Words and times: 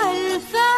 الفاتحة 0.00 0.77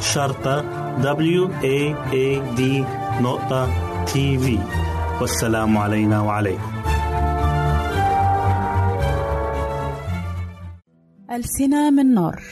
شرطة 0.00 0.64
W 1.02 1.48
A 1.62 1.94
A 2.12 2.56
D 2.58 2.60
نقطة 3.22 3.68
تي 4.04 4.38
في 4.38 4.58
والسلام 5.20 5.78
علينا 5.78 6.20
وعليكم. 6.20 6.72
ألسنة 11.30 11.90
من 11.90 12.14
نار. 12.14 12.42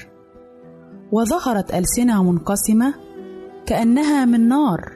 وظهرت 1.13 1.75
ألسنة 1.75 2.23
منقسمة 2.23 2.95
كأنها 3.67 4.25
من 4.25 4.49
نار 4.49 4.93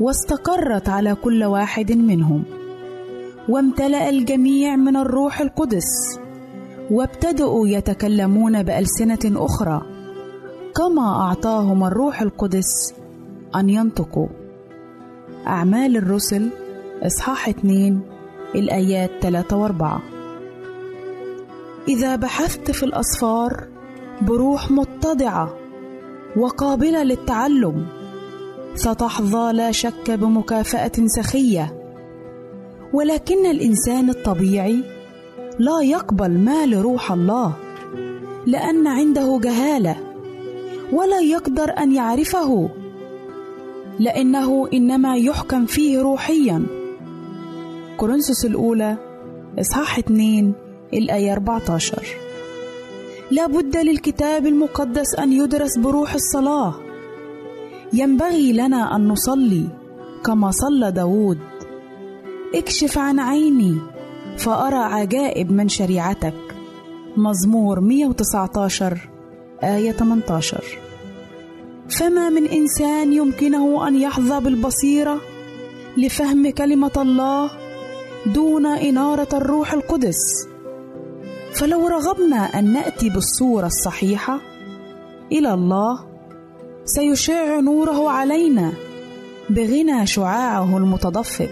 واستقرت 0.00 0.88
على 0.88 1.14
كل 1.14 1.44
واحد 1.44 1.92
منهم 1.92 2.44
وامتلأ 3.48 4.08
الجميع 4.08 4.76
من 4.76 4.96
الروح 4.96 5.40
القدس 5.40 6.18
وابتدأوا 6.90 7.68
يتكلمون 7.68 8.62
بألسنة 8.62 9.44
أخرى. 9.46 9.82
كما 10.76 11.22
أعطاهم 11.22 11.84
الروح 11.84 12.22
القدس 12.22 12.94
أن 13.56 13.70
ينطقوا. 13.70 14.28
أعمال 15.46 15.96
الرسل 15.96 16.50
إصحاح 17.02 17.48
2 17.48 18.00
الآيات 18.54 19.10
3 19.20 19.68
و4 19.68 20.00
إذا 21.88 22.16
بحثت 22.16 22.70
في 22.70 22.82
الأسفار 22.82 23.68
بروح 24.22 24.70
متضعة 24.70 25.54
وقابلة 26.36 27.02
للتعلم. 27.02 27.86
ستحظى 28.74 29.52
لا 29.52 29.72
شك 29.72 30.10
بمكافأة 30.10 30.92
سخية. 31.06 31.74
ولكن 32.92 33.46
الإنسان 33.46 34.10
الطبيعي 34.10 34.84
لا 35.58 35.80
يقبل 35.82 36.38
ما 36.38 36.66
لروح 36.66 37.12
الله 37.12 37.52
لأن 38.46 38.86
عنده 38.86 39.38
جهالة. 39.42 40.09
ولا 40.92 41.20
يقدر 41.20 41.78
أن 41.78 41.92
يعرفه. 41.92 42.68
لأنه 43.98 44.68
إنما 44.72 45.16
يحكم 45.16 45.66
فيه 45.66 46.00
روحيا. 46.00 46.66
كورنثوس 47.96 48.44
الأولى 48.44 48.96
إصحاح 49.60 49.98
2 49.98 50.52
الآية 50.94 51.32
14 51.32 52.02
لا 53.30 53.46
بد 53.46 53.76
للكتاب 53.76 54.46
المقدس 54.46 55.14
أن 55.18 55.32
يدرس 55.32 55.78
بروح 55.78 56.14
الصلاة. 56.14 56.74
ينبغي 57.92 58.52
لنا 58.52 58.96
أن 58.96 59.08
نصلي 59.08 59.68
كما 60.24 60.50
صلى 60.50 60.92
داود. 60.92 61.38
اكشف 62.54 62.98
عن 62.98 63.20
عيني 63.20 63.78
فأرى 64.38 64.76
عجائب 64.76 65.52
من 65.52 65.68
شريعتك. 65.68 66.34
مزمور 67.16 67.80
119 67.80 69.09
آية 69.64 69.92
18 69.92 70.64
فما 71.90 72.28
من 72.28 72.46
إنسان 72.46 73.12
يمكنه 73.12 73.88
أن 73.88 74.00
يحظى 74.00 74.40
بالبصيرة 74.40 75.20
لفهم 75.96 76.50
كلمة 76.50 76.92
الله 76.96 77.50
دون 78.26 78.66
إنارة 78.66 79.28
الروح 79.32 79.72
القدس. 79.72 80.46
فلو 81.52 81.88
رغبنا 81.88 82.36
أن 82.36 82.72
نأتي 82.72 83.10
بالصورة 83.10 83.66
الصحيحة 83.66 84.40
إلى 85.32 85.54
الله 85.54 85.98
سيشع 86.84 87.60
نوره 87.60 88.10
علينا 88.10 88.72
بغنى 89.50 90.06
شعاعه 90.06 90.76
المتدفق. 90.76 91.50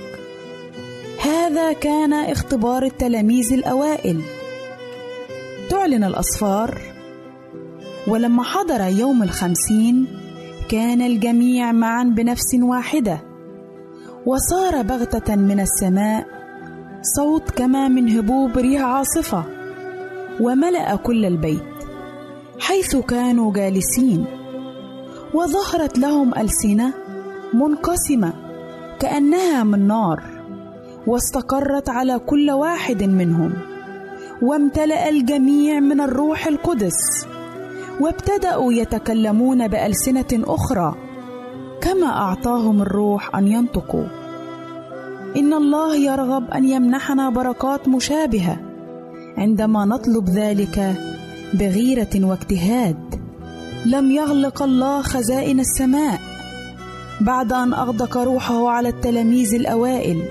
هذا 1.22 1.72
كان 1.72 2.12
اختبار 2.12 2.82
التلاميذ 2.82 3.52
الأوائل. 3.52 4.20
تعلن 5.70 6.04
الأصفار 6.04 6.97
ولما 8.08 8.42
حضر 8.42 8.80
يوم 8.80 9.22
الخمسين 9.22 10.06
كان 10.68 11.02
الجميع 11.02 11.72
معا 11.72 12.04
بنفس 12.04 12.54
واحدة 12.62 13.22
وصار 14.26 14.82
بغتة 14.82 15.36
من 15.36 15.60
السماء 15.60 16.26
صوت 17.16 17.50
كما 17.50 17.88
من 17.88 18.08
هبوب 18.18 18.58
ريح 18.58 18.82
عاصفة 18.82 19.44
وملأ 20.40 20.96
كل 20.96 21.24
البيت 21.24 21.62
حيث 22.60 22.96
كانوا 22.96 23.52
جالسين 23.52 24.24
وظهرت 25.34 25.98
لهم 25.98 26.34
ألسنة 26.34 26.94
منقسمة 27.54 28.32
كأنها 29.00 29.64
من 29.64 29.86
نار 29.86 30.22
واستقرت 31.06 31.88
على 31.88 32.18
كل 32.18 32.50
واحد 32.50 33.02
منهم 33.02 33.52
وامتلأ 34.42 35.08
الجميع 35.08 35.80
من 35.80 36.00
الروح 36.00 36.46
القدس. 36.46 37.26
وابتدأوا 38.00 38.72
يتكلمون 38.72 39.68
بألسنة 39.68 40.32
أخرى 40.32 40.94
كما 41.80 42.06
أعطاهم 42.06 42.82
الروح 42.82 43.36
أن 43.36 43.46
ينطقوا. 43.46 44.06
إن 45.36 45.52
الله 45.52 45.96
يرغب 45.96 46.50
أن 46.50 46.68
يمنحنا 46.68 47.30
بركات 47.30 47.88
مشابهة 47.88 48.56
عندما 49.38 49.84
نطلب 49.84 50.28
ذلك 50.28 50.94
بغيرة 51.54 52.24
واجتهاد. 52.24 53.20
لم 53.86 54.10
يغلق 54.10 54.62
الله 54.62 55.02
خزائن 55.02 55.60
السماء 55.60 56.20
بعد 57.20 57.52
أن 57.52 57.74
أغدق 57.74 58.16
روحه 58.16 58.68
على 58.68 58.88
التلاميذ 58.88 59.54
الأوائل. 59.54 60.22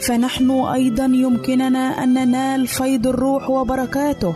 فنحن 0.00 0.50
أيضا 0.50 1.04
يمكننا 1.04 2.04
أن 2.04 2.14
ننال 2.14 2.66
فيض 2.66 3.06
الروح 3.06 3.50
وبركاته. 3.50 4.34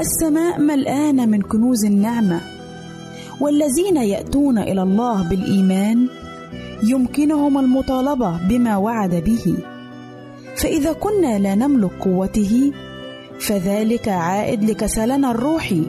السماء 0.00 0.60
ملآنة 0.60 1.26
من 1.26 1.42
كنوز 1.42 1.84
النعمة. 1.84 2.40
والذين 3.40 3.96
يأتون 3.96 4.58
إلى 4.58 4.82
الله 4.82 5.28
بالإيمان 5.28 6.08
يمكنهم 6.82 7.58
المطالبة 7.58 8.48
بما 8.48 8.76
وعد 8.76 9.14
به. 9.14 9.56
فإذا 10.56 10.92
كنا 10.92 11.38
لا 11.38 11.54
نملك 11.54 11.90
قوته 12.00 12.72
فذلك 13.40 14.08
عائد 14.08 14.70
لكسلنا 14.70 15.30
الروحي 15.30 15.82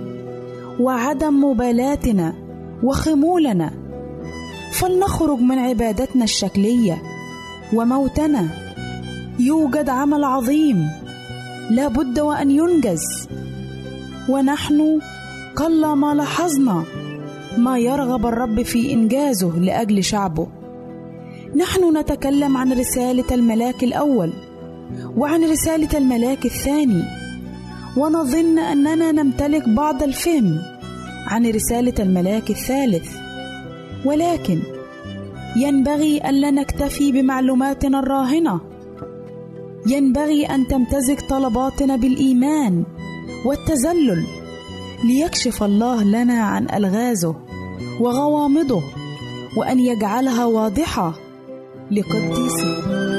وعدم 0.80 1.44
مبالاتنا 1.44 2.34
وخمولنا. 2.84 3.72
فلنخرج 4.74 5.40
من 5.40 5.60
عبادتنا 5.60 6.24
الشكلية 6.24 7.02
وموتنا. 7.74 8.48
يوجد 9.40 9.90
عمل 9.90 10.24
عظيم 10.24 10.88
لا 11.70 11.88
بد 11.88 12.20
وأن 12.20 12.52
ينجز. 12.52 13.30
ونحن 14.30 15.00
قلما 15.56 16.14
لاحظنا 16.14 16.84
ما 17.58 17.78
يرغب 17.78 18.26
الرب 18.26 18.62
في 18.62 18.94
إنجازه 18.94 19.60
لأجل 19.60 20.04
شعبه. 20.04 20.48
نحن 21.56 21.98
نتكلم 21.98 22.58
عن 22.58 22.74
رسالة 22.74 23.24
الملاك 23.32 23.84
الأول 23.84 24.34
وعن 25.18 25.44
رسالة 25.44 25.98
الملاك 25.98 26.46
الثاني 26.46 27.04
ونظن 27.98 28.60
أننا 28.60 29.12
نمتلك 29.12 29.70
بعض 29.70 30.04
الفهم 30.04 30.58
عن 31.28 31.46
رسالة 31.46 31.94
الملاك 32.00 32.50
الثالث. 32.50 33.10
ولكن 34.06 34.60
ينبغي 35.56 36.30
الا 36.30 36.52
نكتفي 36.52 37.12
بمعلوماتنا 37.12 38.00
الراهنة. 38.00 38.62
ينبغي 39.88 40.46
أن 40.46 40.68
تمتزج 40.68 41.20
طلباتنا 41.30 41.96
بالإيمان 41.96 42.84
والتذلل 43.46 44.26
ليكشف 45.04 45.64
الله 45.64 46.04
لنا 46.04 46.44
عن 46.44 46.70
ألغازه 46.70 47.36
وغوامضه 48.00 48.84
وأن 49.58 49.80
يجعلها 49.80 50.46
واضحة 50.46 51.14
لقديسه. 51.92 53.19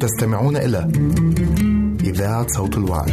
تستمعون 0.00 0.56
إلى 0.56 0.88
إذاعة 2.04 2.46
صوت 2.48 2.76
الوعي. 2.76 3.12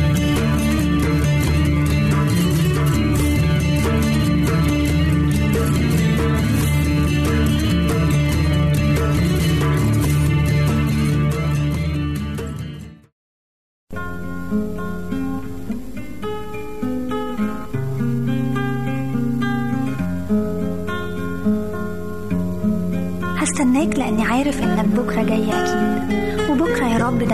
هستناك 23.37 23.99
لأني 23.99 24.23
عارف 24.23 24.61
إنك 24.63 24.85
بكرة 24.85 25.23
جاي 25.23 25.51
أكيد 25.51 25.76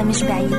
مش 0.04 0.24
بعيد. 0.24 0.56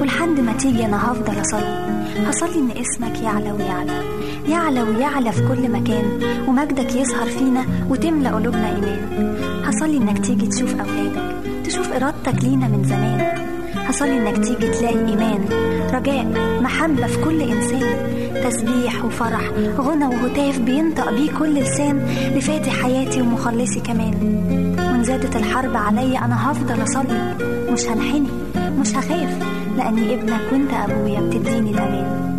ولحد 0.00 0.40
ما 0.40 0.52
تيجي 0.52 0.84
أنا 0.84 1.12
هفضل 1.12 1.40
أصلي. 1.40 1.80
هصلي 2.26 2.58
إن 2.58 2.70
اسمك 2.70 3.22
يعلى 3.22 3.52
ويعلى. 3.52 4.02
يعلى 4.48 4.82
ويعلى 4.82 5.32
في 5.32 5.48
كل 5.48 5.70
مكان. 5.70 6.20
ومجدك 6.48 6.96
يظهر 6.96 7.26
فينا 7.26 7.64
وتملى 7.88 8.28
قلوبنا 8.28 8.68
إيمان. 8.68 9.36
هصلي 9.64 9.96
إنك 9.96 10.18
تيجي 10.18 10.46
تشوف 10.46 10.74
أولادك. 10.80 11.22
تشوف 11.64 11.92
إرادتك 11.92 12.44
لينا 12.44 12.68
من 12.68 12.84
زمان. 12.84 13.26
هصلي 13.76 14.18
إنك 14.18 14.44
تيجي 14.44 14.68
تلاقي 14.68 15.08
إيمان. 15.08 15.44
رجاء 15.92 16.26
محبة 16.62 17.06
في 17.06 17.24
كل 17.24 17.40
إنسان. 17.40 18.10
تسبيح 18.44 19.04
وفرح 19.04 19.50
غنى 19.78 20.06
وهتاف 20.06 20.58
بينطق 20.58 21.10
بيه 21.10 21.32
كل 21.32 21.54
لسان. 21.54 22.08
لفاتح 22.36 22.82
حياتي 22.82 23.20
ومخلصي 23.20 23.80
كمان. 23.80 24.14
وإن 24.78 25.04
زادت 25.04 25.36
الحرب 25.36 25.76
عليا 25.76 26.24
أنا 26.24 26.50
هفضل 26.50 26.82
أصلي. 26.82 27.34
مش 27.72 27.86
هنحني. 27.86 28.49
مش 28.80 28.96
هخاف 28.96 29.42
لأني 29.76 30.14
ابنك 30.14 30.40
وأنت 30.52 30.72
أبويا 30.72 31.20
بتديني 31.20 31.70
الأمان 31.70 32.29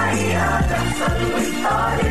حقيقة 0.00 2.09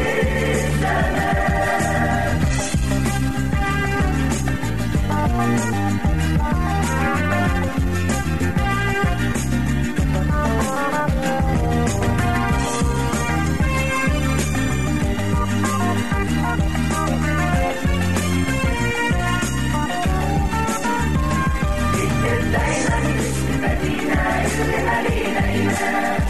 الإيمان 25.60 26.22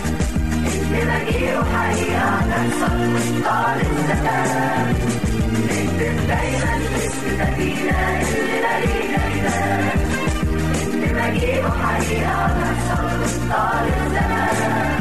الكذبة 0.66 1.18
دي 1.32 1.58
وحقيقة 1.58 2.30
هتحصل 2.30 2.98
مش 2.98 3.28
طالب 3.46 3.92
زكاة 4.10 4.92
نكتب 5.64 6.28
دايما 6.28 6.74
اسم 6.98 7.26
مدينة 7.40 8.00
اللي 8.22 8.62
مالينا 8.64 9.20
إيمان 9.28 9.90
الكذبة 10.94 11.30
دي 11.30 11.60
وحقيقة 11.66 12.32
هتحصل 12.46 13.06
مش 13.22 13.34
طالب 13.52 13.98
زمان 14.14 15.00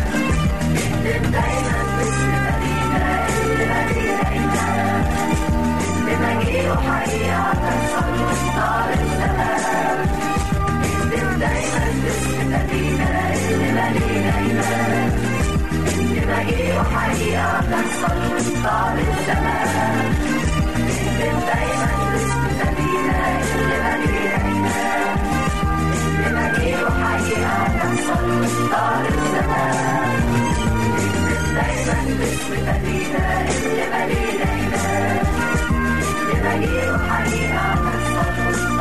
نكتب 0.73 1.23
دايما 1.33 1.79
اسم 2.03 2.31
مدينة 2.47 3.27
اللي 3.29 3.67
مالينا 3.67 4.31
إيمان 4.33 5.05
الكذبة 6.07 6.45
دي 6.45 6.71
وحقيقة 6.71 7.37
هتحصل 7.37 8.13
مش 8.13 8.41
طالب 8.57 9.09
زمان 9.19 10.38
دايما 11.41 11.85
لسه 12.05 12.67
فينا 12.71 13.35
اللي 13.35 13.69
بلينا 13.73 14.39
ايمان 14.39 15.13
اللي 15.99 16.21
باقي 16.27 16.79
وحقيقه 16.79 17.61
بتحصل 17.61 18.35
وسط 18.37 18.67
الزمان 18.99 20.13
اللي 20.77 21.31
دايما 21.49 21.91
لسه 22.15 22.67
فينا 22.77 23.21
اللي 23.55 23.77
بلينا 23.85 24.37
ايمان 24.47 25.19
اللي 26.09 26.31
باقي 26.35 26.85
وحقيقه 26.85 27.65
بتحصل 27.69 28.25
وسط 28.41 28.75
الزمان 29.09 30.23
دايما 31.55 31.97
باسم 32.19 32.53
مدينة 32.69 33.27
اللي 33.49 33.85
ملينا 33.93 34.49
إيمان 34.55 35.27
اللي 36.21 36.41
باقي 36.43 36.95
وحقيقة 36.95 37.75
بتحصل 37.75 38.49
وسط 38.49 38.81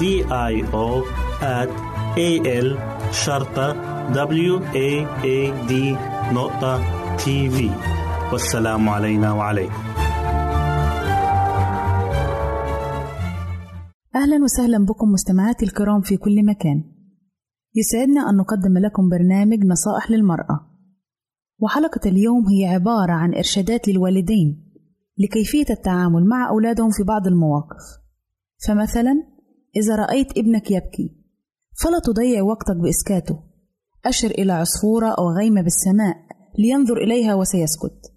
O 0.00 1.04
at 1.42 1.70
A 2.16 2.30
L 2.46 2.68
شرطة 3.12 3.72
W 4.12 4.60
A 4.74 5.06
A 5.24 5.68
D 5.68 5.72
نقطة 6.34 6.80
تي 7.16 7.50
في 7.50 7.70
والسلام 8.32 8.88
علينا 8.88 9.32
وعليكم. 9.32 9.82
أهلا 14.14 14.44
وسهلا 14.44 14.84
بكم 14.84 15.08
مستمعاتي 15.08 15.64
الكرام 15.64 16.00
في 16.00 16.16
كل 16.16 16.46
مكان. 16.46 16.84
يسعدنا 17.74 18.30
أن 18.30 18.36
نقدم 18.36 18.78
لكم 18.78 19.08
برنامج 19.08 19.64
نصائح 19.64 20.10
للمرأة. 20.10 20.70
وحلقة 21.58 22.10
اليوم 22.10 22.46
هي 22.48 22.66
عبارة 22.66 23.12
عن 23.12 23.34
إرشادات 23.34 23.88
للوالدين 23.88 24.72
لكيفية 25.18 25.66
التعامل 25.70 26.24
مع 26.24 26.48
أولادهم 26.48 26.90
في 26.90 27.02
بعض 27.02 27.26
المواقف. 27.26 28.00
فمثلا 28.66 29.29
إذا 29.76 29.96
رأيت 29.96 30.38
ابنك 30.38 30.70
يبكي 30.70 31.16
فلا 31.82 31.98
تضيع 32.04 32.42
وقتك 32.42 32.76
بإسكاته. 32.76 33.42
أشر 34.06 34.30
إلى 34.30 34.52
عصفورة 34.52 35.08
أو 35.18 35.30
غيمة 35.30 35.62
بالسماء 35.62 36.16
لينظر 36.58 36.96
إليها 36.96 37.34
وسيسكت. 37.34 38.12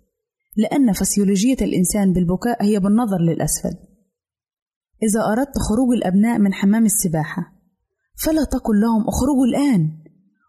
لأن 0.57 0.93
فسيولوجية 0.93 1.57
الإنسان 1.61 2.13
بالبكاء 2.13 2.63
هي 2.63 2.79
بالنظر 2.79 3.17
للأسفل. 3.17 3.77
إذا 5.03 5.21
أردت 5.31 5.57
خروج 5.69 5.93
الأبناء 5.93 6.39
من 6.39 6.53
حمام 6.53 6.85
السباحة 6.85 7.53
فلا 8.25 8.43
تقل 8.43 8.81
لهم 8.81 9.01
اخرجوا 9.07 9.45
الآن 9.45 10.03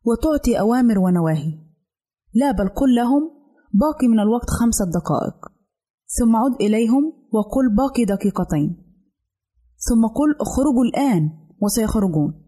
وتعطي 0.04 0.60
أوامر 0.60 0.98
ونواهي. 0.98 1.58
لا 2.34 2.52
بل 2.52 2.68
قل 2.68 2.94
لهم 2.94 3.30
باقي 3.74 4.08
من 4.08 4.20
الوقت 4.20 4.50
خمسة 4.50 4.84
دقائق. 4.84 5.36
ثم 6.18 6.36
عد 6.36 6.62
إليهم 6.62 7.12
وقل 7.32 7.76
باقي 7.76 8.04
دقيقتين. 8.04 8.83
ثم 9.88 10.06
قل 10.06 10.36
اخرجوا 10.40 10.84
الآن 10.84 11.30
وسيخرجون. 11.60 12.44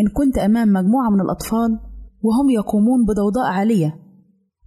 إن 0.00 0.08
كنت 0.08 0.38
أمام 0.38 0.68
مجموعة 0.68 1.10
من 1.10 1.20
الأطفال 1.20 1.80
وهم 2.22 2.50
يقومون 2.50 3.04
بضوضاء 3.06 3.46
عالية 3.46 4.00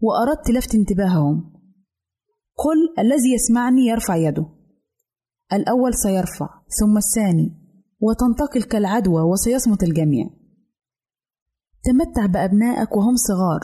وأردت 0.01 0.49
لفت 0.49 0.75
انتباههم. 0.75 1.53
قل 2.55 2.99
الذي 2.99 3.33
يسمعني 3.33 3.87
يرفع 3.87 4.15
يده. 4.15 4.45
الأول 5.53 5.93
سيرفع 5.93 6.49
ثم 6.79 6.97
الثاني 6.97 7.51
وتنتقل 7.99 8.63
كالعدوى 8.63 9.21
وسيصمت 9.21 9.83
الجميع. 9.83 10.29
تمتع 11.83 12.25
بأبنائك 12.25 12.97
وهم 12.97 13.15
صغار. 13.15 13.61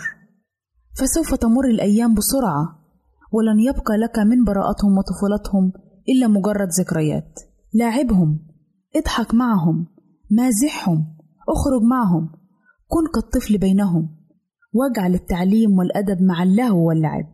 فسوف 0.97 1.35
تمر 1.35 1.65
الأيام 1.65 2.13
بسرعة 2.15 2.85
ولن 3.31 3.59
يبقى 3.59 3.97
لك 3.97 4.19
من 4.19 4.43
براءتهم 4.43 4.97
وطفولتهم 4.97 5.73
إلا 6.09 6.27
مجرد 6.27 6.67
ذكريات. 6.79 7.54
لاعبهم 7.75 8.39
اضحك 8.95 9.33
معهم 9.33 9.88
مازحهم 10.31 11.17
اخرج 11.49 11.81
معهم. 11.81 12.29
كن 12.88 13.07
كالطفل 13.13 13.57
بينهم. 13.57 14.09
واجعل 14.73 15.13
التعليم 15.13 15.77
والأدب 15.79 16.21
مع 16.21 16.43
اللهو 16.43 16.88
واللعب. 16.88 17.25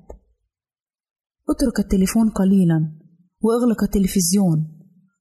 اترك 1.50 1.80
التليفون 1.80 2.30
قليلا 2.30 2.92
واغلق 3.42 3.84
التلفزيون 3.84 4.68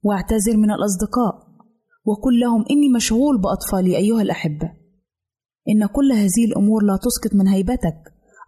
واعتذر 0.03 0.57
من 0.57 0.71
الأصدقاء 0.71 1.35
وقل 2.05 2.41
لهم 2.41 2.65
إني 2.71 2.89
مشغول 2.89 3.41
بأطفالي 3.41 3.97
أيها 3.97 4.23
الأحبة. 4.23 4.73
إن 5.69 5.87
كل 5.87 6.13
هذه 6.13 6.45
الأمور 6.45 6.83
لا 6.85 6.97
تسقط 6.97 7.35
من 7.35 7.49
هيبتك 7.49 8.01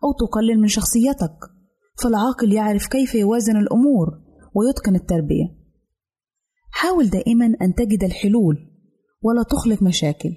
أو 0.04 0.26
تقلل 0.26 0.61
من 0.61 0.68
شخصيتك 0.68 1.37
فالعاقل 2.02 2.52
يعرف 2.52 2.87
كيف 2.87 3.14
يوازن 3.14 3.56
الأمور 3.56 4.08
ويتقن 4.54 4.94
التربية. 4.94 5.62
حاول 6.72 7.11
دائما 7.11 7.46
أن 7.62 7.74
تجد 7.74 8.04
الحلول 8.04 8.56
ولا 9.22 9.42
تخلق 9.50 9.82
مشاكل. 9.82 10.30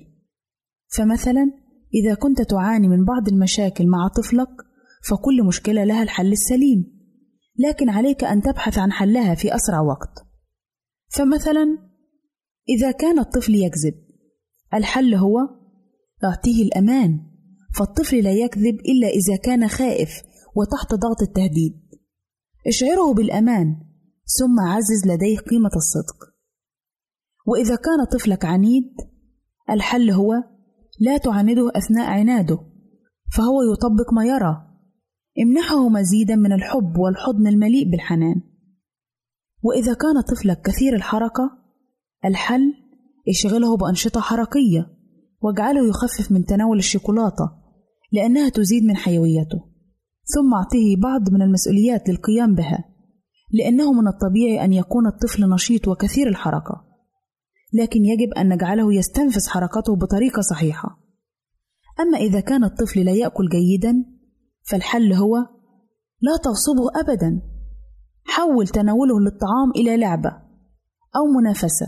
فمثلا 0.98 1.52
إذا 1.94 2.14
كنت 2.14 2.42
تعاني 2.42 2.88
من 2.88 3.06
بعض 3.06 3.28
المشاكل 3.28 3.88
مع 3.88 4.08
طفلك 4.08 4.50
فكل 5.10 5.44
مشكلة 5.44 5.84
لها 5.84 6.04
الحل 6.04 6.32
السليم 6.32 6.96
لكن 7.60 7.90
عليك 7.90 8.24
أن 8.24 8.42
تبحث 8.42 8.78
عن 8.78 8.92
حلها 8.92 9.36
في 9.36 9.56
أسرع 9.56 9.82
وقت. 9.82 10.26
فمثلا 11.10 11.78
إذا 12.70 12.92
كان 12.92 13.20
الطفل 13.20 13.56
يكذب 13.56 13.94
الحل 14.74 15.16
هو 15.16 15.38
أعطيه 16.24 16.64
الأمان 16.64 17.20
فالطفل 17.76 18.24
لا 18.24 18.34
يكذب 18.34 18.76
إلا 18.76 19.08
إذا 19.08 19.36
كان 19.44 19.68
خائف 19.68 20.10
وتحت 20.56 20.94
ضغط 20.94 21.22
التهديد. 21.22 21.74
اشعره 22.68 23.14
بالأمان 23.14 23.76
ثم 24.26 24.60
عزز 24.60 25.08
لديه 25.08 25.38
قيمة 25.38 25.70
الصدق. 25.76 26.36
وإذا 27.46 27.76
كان 27.76 28.06
طفلك 28.12 28.46
عنيد 28.46 28.94
الحل 29.70 30.12
هو 30.12 30.34
لا 31.00 31.18
تعانده 31.18 31.72
أثناء 31.76 32.10
عناده 32.10 32.60
فهو 33.34 33.62
يطبق 33.74 34.14
ما 34.14 34.26
يرى. 34.26 34.68
امنحه 35.44 35.90
مزيدا 35.90 36.36
من 36.36 36.54
الحب 36.54 36.98
والحضن 36.98 37.48
المليء 37.48 37.92
بالحنان. 37.92 38.42
وإذا 39.64 39.94
كان 39.94 40.22
طفلك 40.22 40.62
كثير 40.62 40.96
الحركة 40.96 41.52
الحل 42.26 42.74
اشغله 43.30 43.78
بأنشطة 43.78 44.22
حركية 44.22 44.96
واجعله 45.42 45.88
يخفف 45.88 46.32
من 46.32 46.46
تناول 46.46 46.78
الشوكولاتة 46.78 47.52
لأنها 48.12 48.50
تزيد 48.50 48.84
من 48.84 48.96
حيويته. 48.96 49.64
ثم 50.24 50.54
أعطيه 50.54 50.98
بعض 50.98 51.30
من 51.30 51.42
المسؤوليات 51.42 52.10
للقيام 52.10 52.56
بها. 52.56 52.95
لأنه 53.52 53.94
من 53.94 54.08
الطبيعي 54.08 54.66
أن 54.66 54.74
يكون 54.74 55.08
الطفل 55.08 55.50
نشيط 55.50 55.88
وكثير 55.88 56.28
الحركة. 56.28 56.86
لكن 57.74 58.00
يجب 58.06 58.34
أن 58.34 58.54
نجعله 58.54 58.94
يستنفذ 58.94 59.50
حركته 59.50 59.96
بطريقة 59.96 60.42
صحيحة. 60.42 61.00
أما 62.00 62.18
إذا 62.18 62.40
كان 62.40 62.64
الطفل 62.64 63.06
لا 63.06 63.12
يأكل 63.12 63.50
جيدا 63.50 64.06
فالحل 64.64 65.14
هو 65.14 65.38
لا 66.22 66.38
تغصبه 66.44 67.00
أبدا. 67.00 67.42
حول 68.24 68.68
تناوله 68.68 69.20
للطعام 69.20 69.72
إلى 69.76 69.98
لعبة 69.98 70.30
أو 71.16 71.26
منافسة 71.40 71.86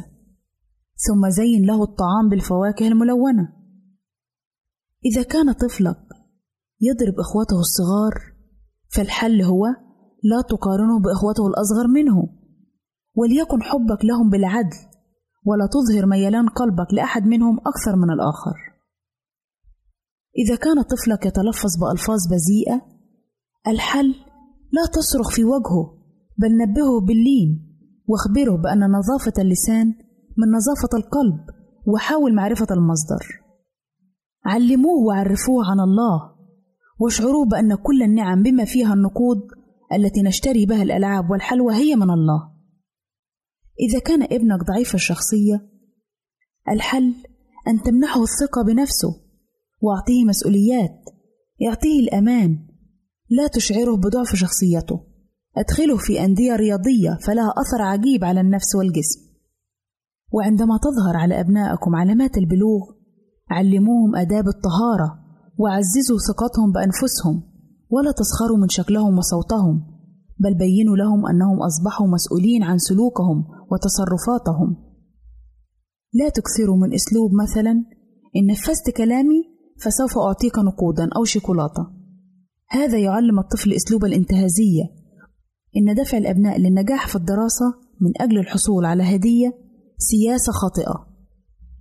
ثم 1.08 1.30
زين 1.30 1.66
له 1.66 1.84
الطعام 1.84 2.30
بالفواكه 2.30 2.88
الملونة. 2.88 3.54
إذا 5.06 5.24
كان 5.24 5.52
طفلك 5.52 6.00
يضرب 6.82 7.20
إخوته 7.20 7.60
الصغار 7.60 8.14
فالحل 8.90 9.42
هو 9.42 9.66
لا 10.24 10.42
تقارنه 10.50 11.00
بإخوته 11.00 11.48
الأصغر 11.48 11.88
منه. 11.88 12.30
وليكن 13.16 13.64
حبك 13.64 14.06
لهم 14.06 14.30
بالعدل 14.30 14.78
ولا 15.46 15.68
تظهر 15.72 16.06
ميلان 16.06 16.50
قلبك 16.50 16.94
لأحد 16.94 17.24
منهم 17.26 17.58
أكثر 17.60 17.96
من 17.96 18.10
الآخر. 18.12 18.56
إذا 20.38 20.56
كان 20.56 20.82
طفلك 20.82 21.26
يتلفظ 21.26 21.78
بألفاظ 21.82 22.20
بذيئة 22.30 22.82
الحل 23.68 24.16
لا 24.72 24.86
تصرخ 24.94 25.30
في 25.36 25.44
وجهه 25.44 25.98
بل 26.38 26.58
نبهه 26.58 27.02
باللين 27.08 27.68
واخبره 28.08 28.62
بأن 28.62 28.92
نظافة 28.92 29.42
اللسان 29.42 29.88
من 30.38 30.48
نظافة 30.52 30.98
القلب 30.98 31.40
وحاول 31.88 32.36
معرفة 32.36 32.68
المصدر. 32.72 33.26
علموه 34.46 35.06
وعرفوه 35.08 35.72
عن 35.72 35.80
الله 35.80 36.38
واشعروه 37.00 37.46
بأن 37.46 37.76
كل 37.76 38.04
النعم 38.04 38.44
بما 38.44 38.66
فيها 38.66 38.94
النقود 38.94 39.42
التي 39.94 40.22
نشتري 40.22 40.66
بها 40.66 40.84
الألعاب 40.84 41.30
والحلوى 41.30 41.76
هي 41.76 41.96
من 41.96 42.10
الله. 42.10 42.52
إذا 43.90 44.00
كان 44.00 44.24
ابنك 44.24 44.60
ضعيف 44.68 44.96
الشخصية 44.96 45.70
الحل 46.70 47.14
أن 47.68 47.82
تمنحه 47.82 48.24
الثقة 48.24 48.64
بنفسه 48.64 49.10
وأعطيه 49.82 50.26
مسؤوليات 50.26 51.04
اعطيه 51.68 52.00
الأمان 52.00 52.68
لا 53.30 53.48
تشعره 53.48 53.98
بضعف 53.98 54.36
شخصيته. 54.36 55.08
أدخله 55.58 55.98
في 55.98 56.26
أندية 56.26 56.56
رياضية 56.56 57.18
فلها 57.28 57.54
أثر 57.58 57.82
عجيب 57.82 58.24
على 58.24 58.42
النفس 58.42 58.76
والجسم. 58.76 59.20
وعندما 60.32 60.78
تظهر 60.78 61.18
على 61.18 61.40
أبنائكم 61.40 61.96
علامات 61.96 62.38
البلوغ 62.38 62.82
علموهم 63.50 64.16
آداب 64.16 64.48
الطهارة 64.48 65.20
وعززوا 65.58 66.18
ثقتهم 66.28 66.72
بأنفسهم. 66.72 67.47
ولا 67.90 68.12
تسخروا 68.12 68.58
من 68.58 68.70
شكلهم 68.70 69.18
وصوتهم 69.18 69.98
بل 70.40 70.58
بينوا 70.58 70.98
لهم 70.98 71.28
أنهم 71.28 71.62
أصبحوا 71.62 72.08
مسؤولين 72.08 72.64
عن 72.64 72.78
سلوكهم 72.78 73.46
وتصرفاتهم. 73.72 74.76
لا 76.14 76.30
تكثروا 76.30 76.78
من 76.78 76.94
أسلوب 76.94 77.32
مثلا 77.44 77.72
إن 78.36 78.46
نفذت 78.52 78.90
كلامي 78.98 79.44
فسوف 79.82 80.18
أعطيك 80.18 80.60
نقودا 80.60 81.10
أو 81.16 81.24
شوكولاتة. 81.24 81.88
هذا 82.70 82.98
يعلم 82.98 83.40
الطفل 83.40 83.74
أسلوب 83.74 84.06
الانتهازية. 84.06 84.84
إن 85.78 85.96
دفع 85.96 86.18
الأبناء 86.18 86.60
للنجاح 86.60 87.08
في 87.08 87.16
الدراسة 87.16 87.66
من 88.02 88.12
أجل 88.22 88.40
الحصول 88.40 88.86
على 88.86 89.04
هدية 89.16 89.54
سياسة 89.98 90.52
خاطئة 90.52 91.08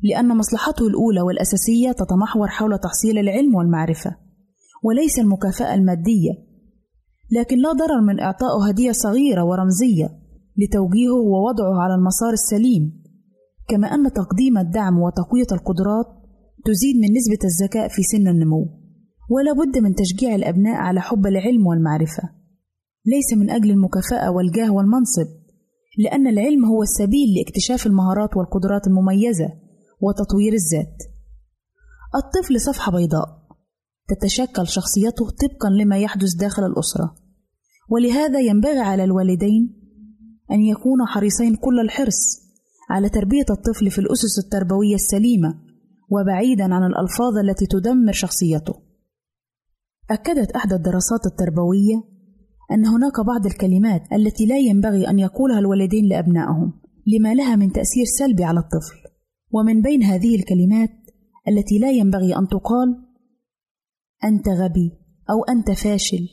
لأن 0.02 0.36
مصلحته 0.36 0.86
الأولى 0.86 1.20
والأساسية 1.20 1.92
تتمحور 1.92 2.48
حول 2.48 2.78
تحصيل 2.78 3.18
العلم 3.18 3.54
والمعرفة. 3.54 4.25
وليس 4.86 5.18
المكافأة 5.18 5.74
المادية 5.74 6.32
لكن 7.30 7.56
لا 7.58 7.72
ضرر 7.72 8.00
من 8.00 8.20
إعطائه 8.20 8.68
هدية 8.68 8.92
صغيرة 8.92 9.44
ورمزية 9.44 10.08
لتوجيهه 10.56 11.20
ووضعه 11.30 11.82
على 11.82 11.94
المسار 11.94 12.32
السليم 12.32 13.02
كما 13.68 13.86
أن 13.94 14.12
تقديم 14.12 14.58
الدعم 14.58 14.98
وتقوية 14.98 15.46
القدرات 15.52 16.06
تزيد 16.64 16.96
من 16.96 17.08
نسبة 17.16 17.42
الذكاء 17.44 17.88
في 17.88 18.02
سن 18.02 18.28
النمو 18.28 18.66
ولا 19.30 19.52
بد 19.52 19.78
من 19.78 19.94
تشجيع 19.94 20.34
الأبناء 20.34 20.74
على 20.74 21.00
حب 21.00 21.26
العلم 21.26 21.66
والمعرفة. 21.66 22.22
ليس 23.06 23.32
من 23.38 23.50
أجل 23.50 23.70
المكافأة 23.70 24.30
والجاه 24.30 24.72
والمنصب 24.72 25.26
لأن 25.98 26.26
العلم 26.26 26.64
هو 26.64 26.82
السبيل 26.82 27.28
لاكتشاف 27.36 27.86
المهارات 27.86 28.36
والقدرات 28.36 28.86
المميزة 28.86 29.48
وتطوير 30.00 30.52
الذات. 30.52 30.96
الطفل 32.14 32.60
صفحة 32.60 32.92
بيضاء. 32.92 33.45
تتشكل 34.08 34.66
شخصيته 34.66 35.24
طبقا 35.30 35.70
لما 35.70 35.98
يحدث 35.98 36.34
داخل 36.34 36.66
الأسرة. 36.66 37.14
ولهذا 37.90 38.40
ينبغي 38.40 38.78
على 38.78 39.04
الوالدين 39.04 39.82
أن 40.50 40.60
يكونوا 40.60 41.06
حريصين 41.06 41.54
كل 41.54 41.80
الحرص 41.80 42.46
على 42.90 43.08
تربية 43.08 43.46
الطفل 43.50 43.90
في 43.90 43.98
الأسس 43.98 44.38
التربوية 44.38 44.94
السليمة 44.94 45.54
وبعيدا 46.10 46.74
عن 46.74 46.82
الألفاظ 46.86 47.36
التي 47.36 47.66
تدمر 47.66 48.12
شخصيته. 48.12 48.74
أكدت 50.10 50.50
إحدى 50.50 50.74
الدراسات 50.74 51.26
التربوية 51.26 51.96
أن 52.72 52.86
هناك 52.86 53.20
بعض 53.26 53.46
الكلمات 53.46 54.02
التي 54.12 54.46
لا 54.46 54.58
ينبغي 54.58 55.10
أن 55.10 55.18
يقولها 55.18 55.58
الوالدين 55.58 56.04
لأبنائهم 56.08 56.72
لما 57.06 57.34
لها 57.34 57.56
من 57.56 57.72
تأثير 57.72 58.04
سلبي 58.18 58.44
على 58.44 58.58
الطفل. 58.60 58.96
ومن 59.50 59.82
بين 59.82 60.02
هذه 60.02 60.36
الكلمات 60.36 60.90
التي 61.48 61.78
لا 61.78 61.90
ينبغي 61.90 62.36
أن 62.36 62.48
تقال 62.48 63.05
أنت 64.24 64.48
غبي 64.48 64.92
أو 65.30 65.44
أنت 65.44 65.70
فاشل. 65.70 66.28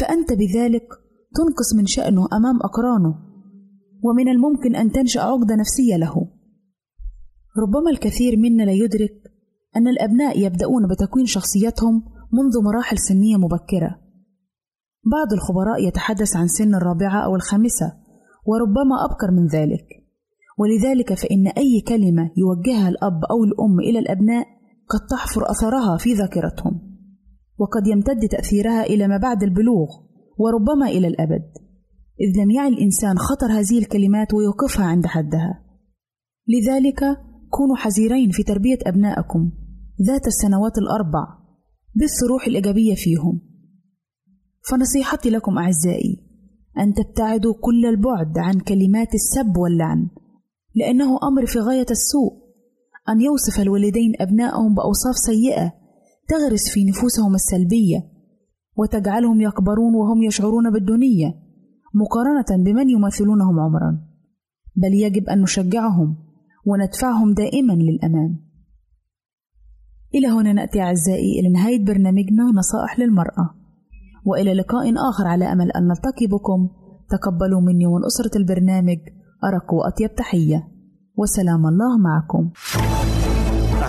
فأنت 0.00 0.32
بذلك 0.32 0.88
تنقص 1.34 1.74
من 1.76 1.86
شأنه 1.86 2.28
أمام 2.32 2.56
أقرانه 2.62 3.14
ومن 4.02 4.28
الممكن 4.28 4.76
أن 4.76 4.92
تنشأ 4.92 5.20
عقدة 5.20 5.54
نفسية 5.54 5.96
له. 5.96 6.28
ربما 7.58 7.90
الكثير 7.90 8.36
منا 8.36 8.62
لا 8.62 8.72
يدرك 8.72 9.14
أن 9.76 9.88
الأبناء 9.88 10.38
يبدأون 10.38 10.88
بتكوين 10.88 11.26
شخصيتهم 11.26 12.02
منذ 12.32 12.62
مراحل 12.64 12.98
سنية 12.98 13.36
مبكرة. 13.36 14.00
بعض 15.12 15.32
الخبراء 15.32 15.88
يتحدث 15.88 16.36
عن 16.36 16.48
سن 16.48 16.74
الرابعة 16.74 17.24
أو 17.24 17.36
الخامسة 17.36 17.92
وربما 18.46 19.04
أبكر 19.04 19.30
من 19.30 19.46
ذلك. 19.46 19.86
ولذلك 20.58 21.14
فإن 21.14 21.46
أي 21.46 21.80
كلمة 21.88 22.30
يوجهها 22.36 22.88
الأب 22.88 23.24
أو 23.24 23.44
الأم 23.44 23.80
إلى 23.80 23.98
الأبناء 23.98 24.46
قد 24.88 25.06
تحفر 25.10 25.50
أثرها 25.50 25.96
في 25.96 26.12
ذاكرتهم 26.12 26.94
وقد 27.58 27.86
يمتد 27.86 28.28
تأثيرها 28.28 28.82
إلى 28.82 29.08
ما 29.08 29.16
بعد 29.16 29.42
البلوغ 29.42 29.88
وربما 30.38 30.86
إلى 30.88 31.08
الأبد 31.08 31.42
إذ 32.20 32.42
لم 32.42 32.50
يعي 32.50 32.68
الإنسان 32.68 33.18
خطر 33.18 33.46
هذه 33.46 33.78
الكلمات 33.78 34.34
ويوقفها 34.34 34.84
عند 34.84 35.06
حدها. 35.06 35.64
لذلك 36.48 37.00
كونوا 37.50 37.76
حذرين 37.76 38.30
في 38.30 38.42
تربية 38.42 38.78
أبنائكم 38.86 39.52
ذات 40.06 40.26
السنوات 40.26 40.78
الأربع 40.78 41.26
بالصروح 41.94 42.46
الإيجابية 42.46 42.94
فيهم. 42.94 43.40
فنصيحتي 44.70 45.30
لكم 45.30 45.58
أعزائي 45.58 46.24
أن 46.78 46.94
تبتعدوا 46.94 47.54
كل 47.60 47.86
البعد 47.86 48.38
عن 48.38 48.60
كلمات 48.60 49.14
السب 49.14 49.56
واللعن 49.56 50.08
لأنه 50.74 51.18
أمر 51.22 51.46
في 51.46 51.58
غاية 51.58 51.86
السوء. 51.90 52.43
أن 53.08 53.20
يوصف 53.20 53.60
الوالدين 53.60 54.12
أبنائهم 54.20 54.74
بأوصاف 54.74 55.14
سيئة 55.26 55.72
تغرس 56.28 56.70
في 56.74 56.84
نفوسهم 56.84 57.34
السلبية 57.34 57.98
وتجعلهم 58.76 59.40
يكبرون 59.40 59.94
وهم 59.94 60.22
يشعرون 60.22 60.72
بالدنية 60.72 61.34
مقارنة 61.94 62.64
بمن 62.64 62.90
يمثلونهم 62.90 63.60
عمرا. 63.60 64.00
بل 64.76 64.94
يجب 64.94 65.28
أن 65.28 65.42
نشجعهم 65.42 66.16
وندفعهم 66.66 67.34
دائما 67.34 67.72
للأمام 67.72 68.44
إلى 70.14 70.28
هنا 70.28 70.52
نأتي 70.52 70.80
أعزائي 70.80 71.40
إلى 71.40 71.48
نهاية 71.48 71.84
برنامجنا 71.84 72.44
نصائح 72.44 72.98
للمرأة. 72.98 73.54
وإلى 74.24 74.54
لقاء 74.54 74.92
آخر 75.10 75.26
على 75.26 75.52
أمل 75.52 75.72
أن 75.72 75.88
نلتقي 75.88 76.26
بكم. 76.26 76.68
تقبلوا 77.10 77.60
مني 77.60 77.86
ومن 77.86 78.04
أسرة 78.04 78.38
البرنامج 78.38 78.98
أرق 79.44 79.74
وأطيب 79.74 80.14
تحية. 80.14 80.73
وسلام 81.16 81.66
الله 81.66 81.98
معكم. 81.98 82.50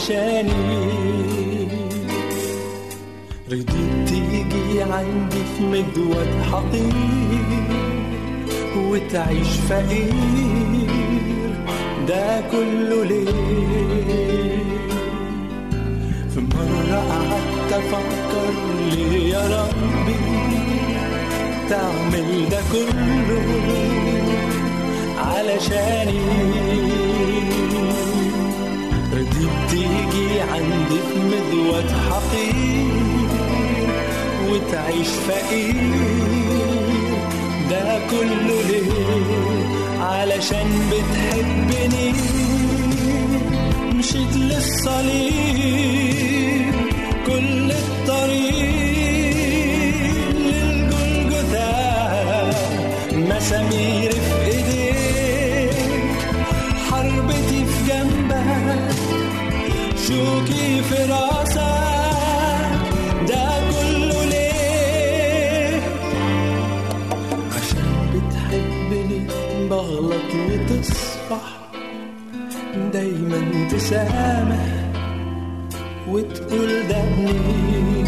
علشاني 0.00 0.88
رضيت 3.50 4.08
تيجي 4.08 4.82
عندي 4.82 5.42
في 5.56 5.62
مجود 5.62 6.28
حقير 6.52 7.64
وتعيش 8.76 9.48
فقير. 9.68 10.12
ده 12.08 12.40
كله 12.52 13.04
ليه؟ 13.04 13.30
في 16.34 16.40
مرة 16.40 16.96
قعدت 16.96 17.72
أفكر 17.72 18.52
ليه 18.90 19.34
يا 19.34 19.42
ربي 19.62 20.16
تعمل 21.70 22.48
ده 22.50 22.60
كله 22.72 23.42
علشاني. 25.18 26.49
حقير 31.92 32.86
وتعيش 34.48 35.08
فقير. 35.08 35.74
ده 37.70 37.98
كله 38.10 38.62
ليه؟ 38.68 38.90
علشان 40.00 40.68
بتحبني. 40.90 42.12
مشيت 43.94 44.36
للصليب. 44.36 45.99
بغلط 69.70 70.34
وتصفح 70.34 71.58
دايما 72.92 73.68
تسامح 73.72 74.66
وتقول 76.08 76.82
دمي 76.88 78.04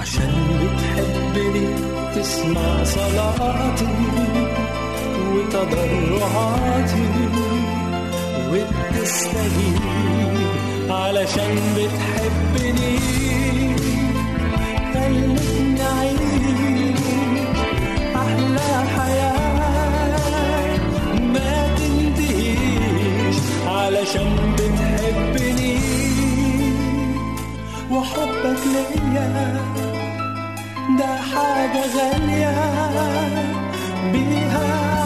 عشان 0.00 0.32
بتحبني 0.60 1.66
تسمع 2.16 2.84
صلاتي 2.84 3.86
وتضرعاتي 5.34 7.06
وتستجيب 8.50 9.80
علشان 10.90 11.56
بتحبني 11.76 12.96
علشان 23.86 24.54
بتحبني 24.58 25.78
وحبك 27.90 28.60
ليا. 28.66 29.60
ده 30.98 31.16
حاجة 31.16 31.82
غالية 31.96 32.54
بيها. 34.12 35.05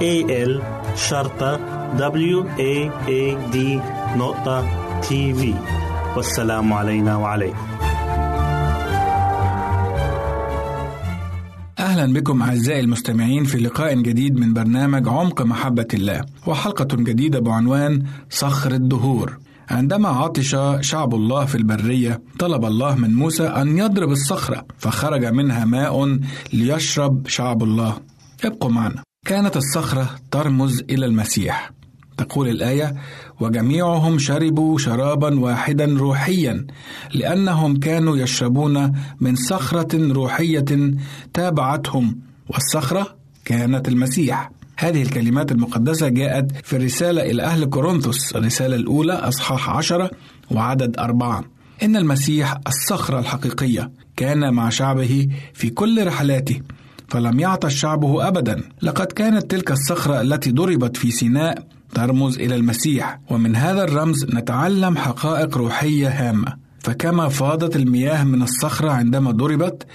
A 0.00 0.24
L 0.48 0.62
شرطة 0.96 1.56
W 1.96 2.44
A 2.58 2.90
A 3.08 3.52
D 3.52 3.56
نقطة 4.16 4.66
تي 5.00 5.34
في 5.34 5.54
والسلام 6.16 6.72
علينا 6.72 7.16
وعليكم. 7.16 7.66
أهلا 11.78 12.12
بكم 12.12 12.42
أعزائي 12.42 12.80
المستمعين 12.80 13.44
في 13.44 13.58
لقاء 13.58 13.94
جديد 13.94 14.40
من 14.40 14.54
برنامج 14.54 15.08
عمق 15.08 15.42
محبة 15.42 15.88
الله 15.94 16.24
وحلقة 16.46 16.96
جديدة 16.96 17.40
بعنوان 17.40 18.02
صخر 18.30 18.72
الدهور. 18.72 19.38
عندما 19.70 20.08
عطش 20.08 20.56
شعب 20.80 21.14
الله 21.14 21.44
في 21.44 21.54
البرية 21.54 22.22
طلب 22.38 22.64
الله 22.64 22.94
من 22.94 23.14
موسى 23.14 23.46
أن 23.46 23.78
يضرب 23.78 24.10
الصخرة 24.10 24.64
فخرج 24.78 25.24
منها 25.24 25.64
ماء 25.64 26.18
ليشرب 26.52 27.28
شعب 27.28 27.62
الله. 27.62 27.96
ابقوا 28.44 28.70
معنا. 28.70 29.02
كانت 29.26 29.56
الصخرة 29.56 30.10
ترمز 30.30 30.80
إلى 30.90 31.06
المسيح. 31.06 31.72
تقول 32.16 32.48
الآية: 32.48 32.94
وجميعهم 33.40 34.18
شربوا 34.18 34.78
شرابا 34.78 35.40
واحدا 35.40 35.84
روحيا 35.84 36.66
لأنهم 37.14 37.76
كانوا 37.76 38.16
يشربون 38.16 38.92
من 39.20 39.36
صخرة 39.36 40.12
روحية 40.12 40.94
تابعتهم 41.34 42.18
والصخرة 42.48 43.16
كانت 43.44 43.88
المسيح. 43.88 44.50
هذه 44.76 45.02
الكلمات 45.02 45.52
المقدسة 45.52 46.08
جاءت 46.08 46.66
في 46.66 46.76
الرسالة 46.76 47.22
إلى 47.22 47.42
أهل 47.42 47.64
كورنثوس. 47.64 48.36
الرسالة 48.36 48.76
الأولى 48.76 49.12
أصحاح 49.12 49.70
عشرة 49.70 50.10
وعدد 50.50 50.98
أربعة. 50.98 51.44
إن 51.82 51.96
المسيح 51.96 52.58
الصخرة 52.66 53.18
الحقيقية 53.18 53.90
كان 54.16 54.54
مع 54.54 54.68
شعبه 54.68 55.28
في 55.54 55.70
كل 55.70 56.06
رحلاته 56.06 56.60
فلم 57.10 57.40
يعطش 57.40 57.74
شعبه 57.74 58.28
أبدا. 58.28 58.62
لقد 58.82 59.06
كانت 59.06 59.50
تلك 59.50 59.70
الصخرة 59.70 60.20
التي 60.20 60.50
ضربت 60.52 60.96
في 60.96 61.10
سيناء 61.10 61.66
ترمز 61.94 62.38
إلى 62.38 62.56
المسيح. 62.56 63.20
ومن 63.30 63.56
هذا 63.56 63.84
الرمز 63.84 64.24
نتعلم 64.24 64.96
حقائق 64.96 65.56
روحية 65.56 66.08
هامة. 66.08 66.56
فكما 66.80 67.28
فاضت 67.28 67.76
المياه 67.76 68.24
من 68.24 68.42
الصخرة 68.42 68.90
عندما 68.90 69.30
ضربت 69.30 69.86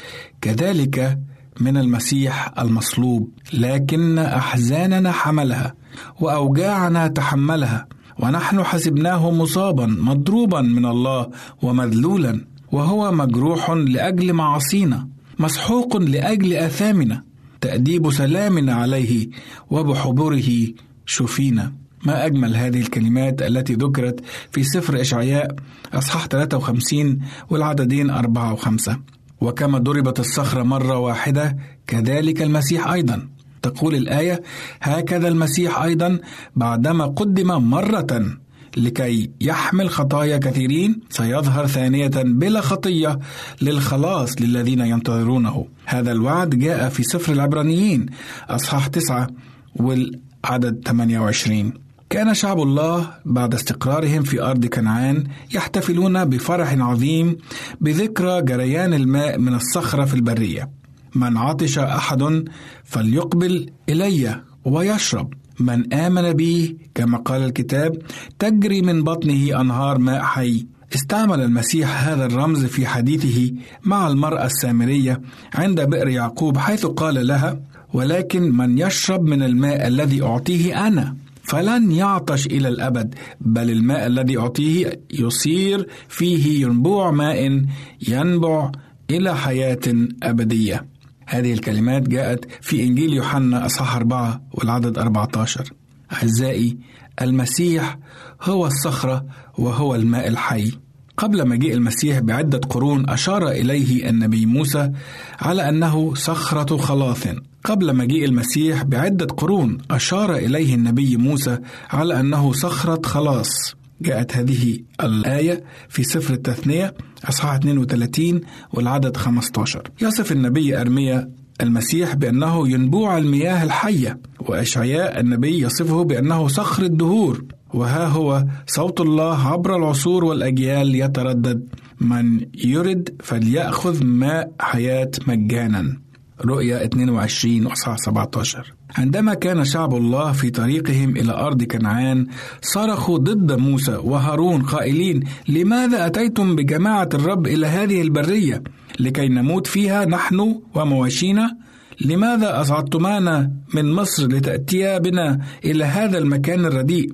كذلك 0.42 1.20
من 1.60 1.78
المسيح 1.78 2.60
المصلوب. 2.60 3.30
لكن 3.54 4.20
أحزاننا 4.20 5.12
حملها 5.12 5.74
وأوجاعنا 6.20 7.08
تحملها 7.08 7.88
ونحن 8.20 8.64
حسبناه 8.64 9.32
مصابا 9.32 9.86
مضروبا 9.86 10.62
من 10.62 10.86
الله 10.86 11.30
ومذلولا 11.62 12.46
وهو 12.72 13.12
مجروح 13.12 13.70
لأجل 13.70 14.34
معاصينا. 14.34 15.15
مسحوق 15.40 15.98
لأجل 15.98 16.54
آثامنا 16.54 17.24
تأديب 17.62 18.12
سلامنا 18.12 18.74
عليه 18.74 19.30
وبحبره 19.70 20.68
شفينا 21.06 21.74
ما 22.06 22.26
أجمل 22.26 22.56
هذه 22.56 22.82
الكلمات 22.82 23.42
التي 23.42 23.74
ذكرت 23.74 24.20
في 24.52 24.64
سفر 24.64 25.02
إشعياء 25.02 25.56
أصحاح 25.94 26.28
53 26.28 27.20
والعددين 27.50 28.10
أربعة 28.10 28.54
وخمسة. 28.54 29.00
وكما 29.42 29.78
ضربت 29.78 30.20
الصخرة 30.20 30.64
مرة 30.64 30.98
واحدة 31.00 31.58
كذلك 31.88 32.42
المسيح 32.42 32.88
أيضا. 32.88 33.28
تقول 33.62 33.96
الآية 33.96 34.42
هكذا 34.82 35.28
المسيح 35.28 35.82
أيضا 35.82 36.20
بعدما 36.56 37.06
قدم 37.06 37.48
مرة 37.48 38.38
لكي 38.78 39.30
يحمل 39.42 39.90
خطايا 39.90 40.38
كثيرين 40.38 41.00
سيظهر 41.10 41.68
ثانية 41.68 42.12
بلا 42.16 42.62
خطية 42.62 43.20
للخلاص 43.62 44.42
للذين 44.42 44.80
ينتظرونه. 44.80 45.66
هذا 45.86 46.12
الوعد 46.12 46.50
جاء 46.50 46.90
في 46.90 47.04
سفر 47.04 47.34
العبرانيين 47.34 48.06
أصحاح 48.50 48.88
تسعة 48.88 49.28
والعدد 49.76 50.82
28 50.88 51.74
كان 52.10 52.34
شعب 52.34 52.62
الله 52.62 53.10
بعد 53.26 53.54
استقرارهم 53.54 54.24
في 54.24 54.42
أرض 54.42 54.66
كنعان 54.66 55.24
يحتفلون 55.54 56.26
بفرح 56.26 56.74
عظيم 56.74 57.38
بذكرى 57.82 58.42
جريان 58.42 58.94
الماء 58.94 59.38
من 59.38 59.54
الصخرة 59.54 60.06
في 60.06 60.14
البرية. 60.14 60.70
من 61.16 61.38
عطش 61.38 61.78
أحد 61.78 62.46
فليقبل 62.84 63.70
إلي 63.90 64.42
ويشرب. 64.66 65.34
من 65.60 65.94
آمن 65.94 66.34
بي 66.34 66.78
كما 66.96 67.18
قال 67.18 67.42
الكتاب 67.42 67.98
تجري 68.40 68.82
من 68.82 69.04
بطنه 69.04 69.62
أنهار 69.62 69.98
ماء 69.98 70.22
حي. 70.22 70.66
استعمل 70.96 71.42
المسيح 71.42 72.08
هذا 72.08 72.26
الرمز 72.26 72.66
في 72.66 72.86
حديثه 72.86 73.52
مع 73.84 74.08
المرأة 74.08 74.46
السامرية 74.46 75.22
عند 75.54 75.82
بئر 75.82 76.08
يعقوب 76.08 76.58
حيث 76.58 76.86
قال 76.86 77.28
لها 77.28 77.60
ولكن 77.94 78.58
من 78.58 78.78
يشرب 78.78 79.24
من 79.24 79.44
الماء 79.44 79.88
الذي 79.88 80.24
أعطيه 80.24 80.88
أنا 80.88 81.16
فلن 81.44 81.92
يعطش 81.92 82.46
إلى 82.46 82.68
الأبد 82.68 83.16
بل 83.42 83.72
الماء 83.72 84.08
الذي 84.08 84.38
أعطيه 84.38 85.00
يصير 85.14 85.88
فيه 86.10 86.66
ينبوع 86.66 87.12
ماء 87.12 87.66
ينبع 88.08 88.72
إلى 89.10 89.36
حياة 89.36 90.08
أبدية. 90.24 90.86
هذه 91.26 91.54
الكلمات 91.54 92.10
جاءت 92.10 92.46
في 92.62 92.84
إنجيل 92.84 93.14
يوحنا 93.14 93.66
أصحاح 93.66 93.96
أربعة 93.96 94.42
والعدد 94.52 94.98
14 94.98 95.74
أعزائي 96.14 96.78
المسيح 97.22 97.98
هو 98.42 98.68
الصخرة 98.68 99.26
وهو 99.58 99.96
الماء 99.96 100.28
الحي. 100.28 100.72
قبل 101.18 101.48
مجيء 101.48 101.74
المسيح 101.74 102.20
بعدة 102.20 102.58
قرون 102.58 103.10
أشار 103.10 103.50
إليه 103.50 104.10
النبي 104.10 104.46
موسى 104.46 104.92
على 105.40 105.70
أنه 105.70 106.16
صخرة 106.16 106.78
خلاص. 106.78 107.24
قبل 107.64 107.96
مجيء 107.96 108.26
المسيح 108.26 108.84
بعدة 108.84 109.26
قرون 109.26 109.78
أشار 109.92 110.36
إليه 110.36 110.76
النبي 110.76 111.18
موسى 111.18 111.58
على 111.90 112.20
أنه 112.20 112.54
صخرة 112.54 113.02
خلاص. 113.06 113.76
جاءت 114.02 114.36
هذه 114.38 114.80
الآية 115.04 115.64
في 115.90 116.04
سفر 116.04 116.34
التثنية 116.34 116.94
أصحاح 117.30 117.54
32 117.54 118.42
والعدد 118.74 119.18
15 119.18 119.82
يصف 120.02 120.32
النبي 120.32 120.82
أرميا 120.82 121.30
المسيح 121.62 122.16
بأنه 122.16 122.70
ينبوع 122.70 123.18
المياه 123.18 123.64
الحية 123.64 124.20
وأشعياء 124.40 125.20
النبي 125.20 125.60
يصفه 125.60 126.04
بأنه 126.04 126.48
صخر 126.48 126.84
الدهور. 126.84 127.46
وها 127.74 128.08
هو 128.08 128.46
صوت 128.68 129.02
الله 129.02 129.48
عبر 129.48 129.76
العصور 129.76 130.26
والأجيال 130.26 130.96
يتردد 130.96 131.70
من 132.02 132.46
يرد 132.54 133.16
فليأخذ 133.24 134.04
ماء 134.04 134.52
حياة 134.60 135.12
مجانا. 135.28 135.98
رؤيا 136.46 136.86
22 136.86 137.66
وأصحاح 137.66 137.98
17 137.98 138.74
عندما 138.98 139.34
كان 139.34 139.66
شعب 139.66 139.96
الله 139.96 140.32
في 140.32 140.50
طريقهم 140.50 141.18
إلى 141.18 141.34
أرض 141.34 141.64
كنعان 141.64 142.28
صرخوا 142.62 143.18
ضد 143.18 143.52
موسى 143.52 143.96
وهارون 144.04 144.62
قائلين 144.62 145.24
لماذا 145.48 146.06
أتيتم 146.06 146.56
بجماعة 146.56 147.10
الرب 147.14 147.48
إلى 147.48 147.68
هذه 147.68 148.02
البرية؟ 148.02 148.64
لكي 149.00 149.28
نموت 149.28 149.68
فيها 149.68 150.06
نحن 150.06 150.62
ومواشينا؟ 150.76 151.58
لماذا 152.02 152.62
أصعدتمانا 152.62 153.52
من 153.74 153.94
مصر 153.94 154.28
لتأتيا 154.28 154.98
بنا 154.98 155.40
إلى 155.66 155.84
هذا 155.84 156.18
المكان 156.18 156.66
الرديء؟ 156.66 157.12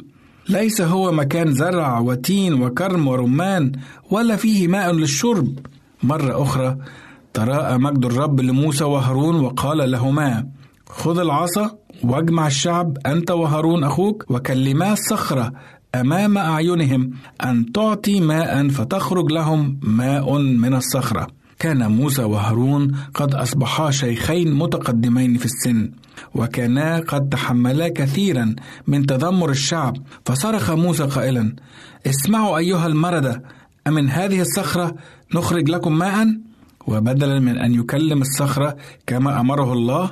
ليس 0.49 0.81
هو 0.81 1.11
مكان 1.11 1.51
زرع 1.51 1.99
وتين 1.99 2.61
وكرم 2.61 3.07
ورمان 3.07 3.71
ولا 4.11 4.35
فيه 4.35 4.67
ماء 4.67 4.91
للشرب. 4.91 5.59
مرة 6.03 6.43
أخرى 6.43 6.77
تراءى 7.33 7.77
مجد 7.77 8.05
الرب 8.05 8.41
لموسى 8.41 8.83
وهارون 8.83 9.35
وقال 9.35 9.91
لهما 9.91 10.47
خذ 10.91 11.19
العصا 11.19 11.77
واجمع 12.03 12.47
الشعب 12.47 12.97
أنت 13.05 13.31
وهارون 13.31 13.83
أخوك 13.83 14.25
وكلما 14.29 14.93
الصخرة 14.93 15.51
أمام 15.95 16.37
أعينهم 16.37 17.11
أن 17.43 17.71
تعطي 17.71 18.21
ماء 18.21 18.67
فتخرج 18.67 19.31
لهم 19.31 19.79
ماء 19.83 20.37
من 20.37 20.73
الصخرة. 20.73 21.27
كان 21.59 21.91
موسى 21.91 22.23
وهارون 22.23 22.91
قد 23.13 23.35
أصبحا 23.35 23.91
شيخين 23.91 24.53
متقدمين 24.53 25.37
في 25.37 25.45
السن 25.45 25.91
وكانا 26.35 26.99
قد 26.99 27.29
تحملا 27.29 27.89
كثيرا 27.89 28.55
من 28.87 29.05
تذمر 29.05 29.49
الشعب. 29.49 29.97
فصرخ 30.25 30.71
موسى 30.71 31.03
قائلا 31.03 31.55
اسمعوا 32.07 32.57
أيها 32.57 32.87
المردة 32.87 33.43
أمن 33.87 34.09
هذه 34.09 34.41
الصخرة 34.41 34.95
نخرج 35.35 35.69
لكم 35.69 35.97
ماء؟ 35.97 36.27
وبدلا 36.87 37.39
من 37.39 37.57
أن 37.57 37.73
يكلم 37.73 38.21
الصخرة 38.21 38.75
كما 39.07 39.39
أمره 39.39 39.73
الله 39.73 40.11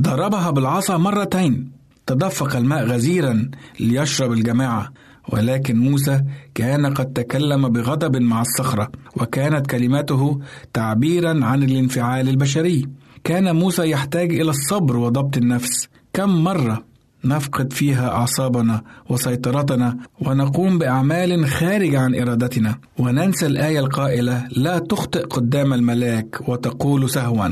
ضربها 0.00 0.50
بالعصا 0.50 0.96
مرتين. 0.96 1.70
تدفق 2.06 2.56
الماء 2.56 2.84
غزيرا 2.84 3.50
ليشرب 3.80 4.32
الجماعة. 4.32 4.92
ولكن 5.32 5.78
موسى 5.78 6.22
كان 6.54 6.94
قد 6.94 7.12
تكلم 7.12 7.68
بغضب 7.68 8.16
مع 8.16 8.42
الصخرة 8.42 8.90
وكانت 9.16 9.66
كلماته 9.66 10.40
تعبيرا 10.72 11.44
عن 11.44 11.62
الانفعال 11.62 12.28
البشري. 12.28 12.88
كان 13.24 13.56
موسى 13.56 13.90
يحتاج 13.90 14.32
إلى 14.32 14.50
الصبر 14.50 14.96
وضبط 14.96 15.36
النفس. 15.36 15.88
كم 16.12 16.44
مرة 16.44 16.84
نفقد 17.24 17.72
فيها 17.72 18.08
أعصابنا 18.08 18.82
وسيطرتنا 19.08 19.96
ونقوم 20.20 20.78
بأعمال 20.78 21.46
خارجة 21.46 22.00
عن 22.00 22.14
إرادتنا. 22.14 22.78
وننسى 22.98 23.46
الآية 23.46 23.78
القائلة 23.80 24.48
لا 24.56 24.78
تخطئ 24.78 25.22
قدام 25.22 25.72
الملاك 25.72 26.48
وتقول 26.48 27.10
سهوا. 27.10 27.48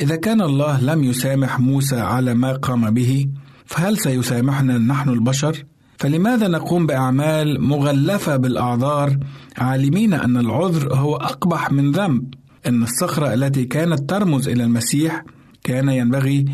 إذا 0.00 0.16
كان 0.16 0.42
الله 0.42 0.80
لم 0.80 1.04
يسامح 1.04 1.60
موسى 1.60 2.00
على 2.00 2.34
ما 2.34 2.52
قام 2.52 2.90
به 2.90 3.28
فهل 3.66 3.98
سيسامحنا 3.98 4.78
نحن 4.78 5.08
البشر؟ 5.08 5.64
فلماذا 5.98 6.48
نقوم 6.48 6.86
بأعمال 6.86 7.60
مغلفة 7.60 8.36
بالأعذار 8.36 9.18
عالمين 9.58 10.14
أن 10.14 10.36
العذر 10.36 10.94
هو 10.94 11.16
أقبح 11.16 11.72
من 11.72 11.92
ذنب؟ 11.92 12.34
أن 12.66 12.82
الصخرة 12.82 13.34
التي 13.34 13.64
كانت 13.64 14.10
ترمز 14.10 14.48
إلى 14.48 14.64
المسيح 14.64 15.24
كان 15.64 15.88
ينبغي 15.88 16.44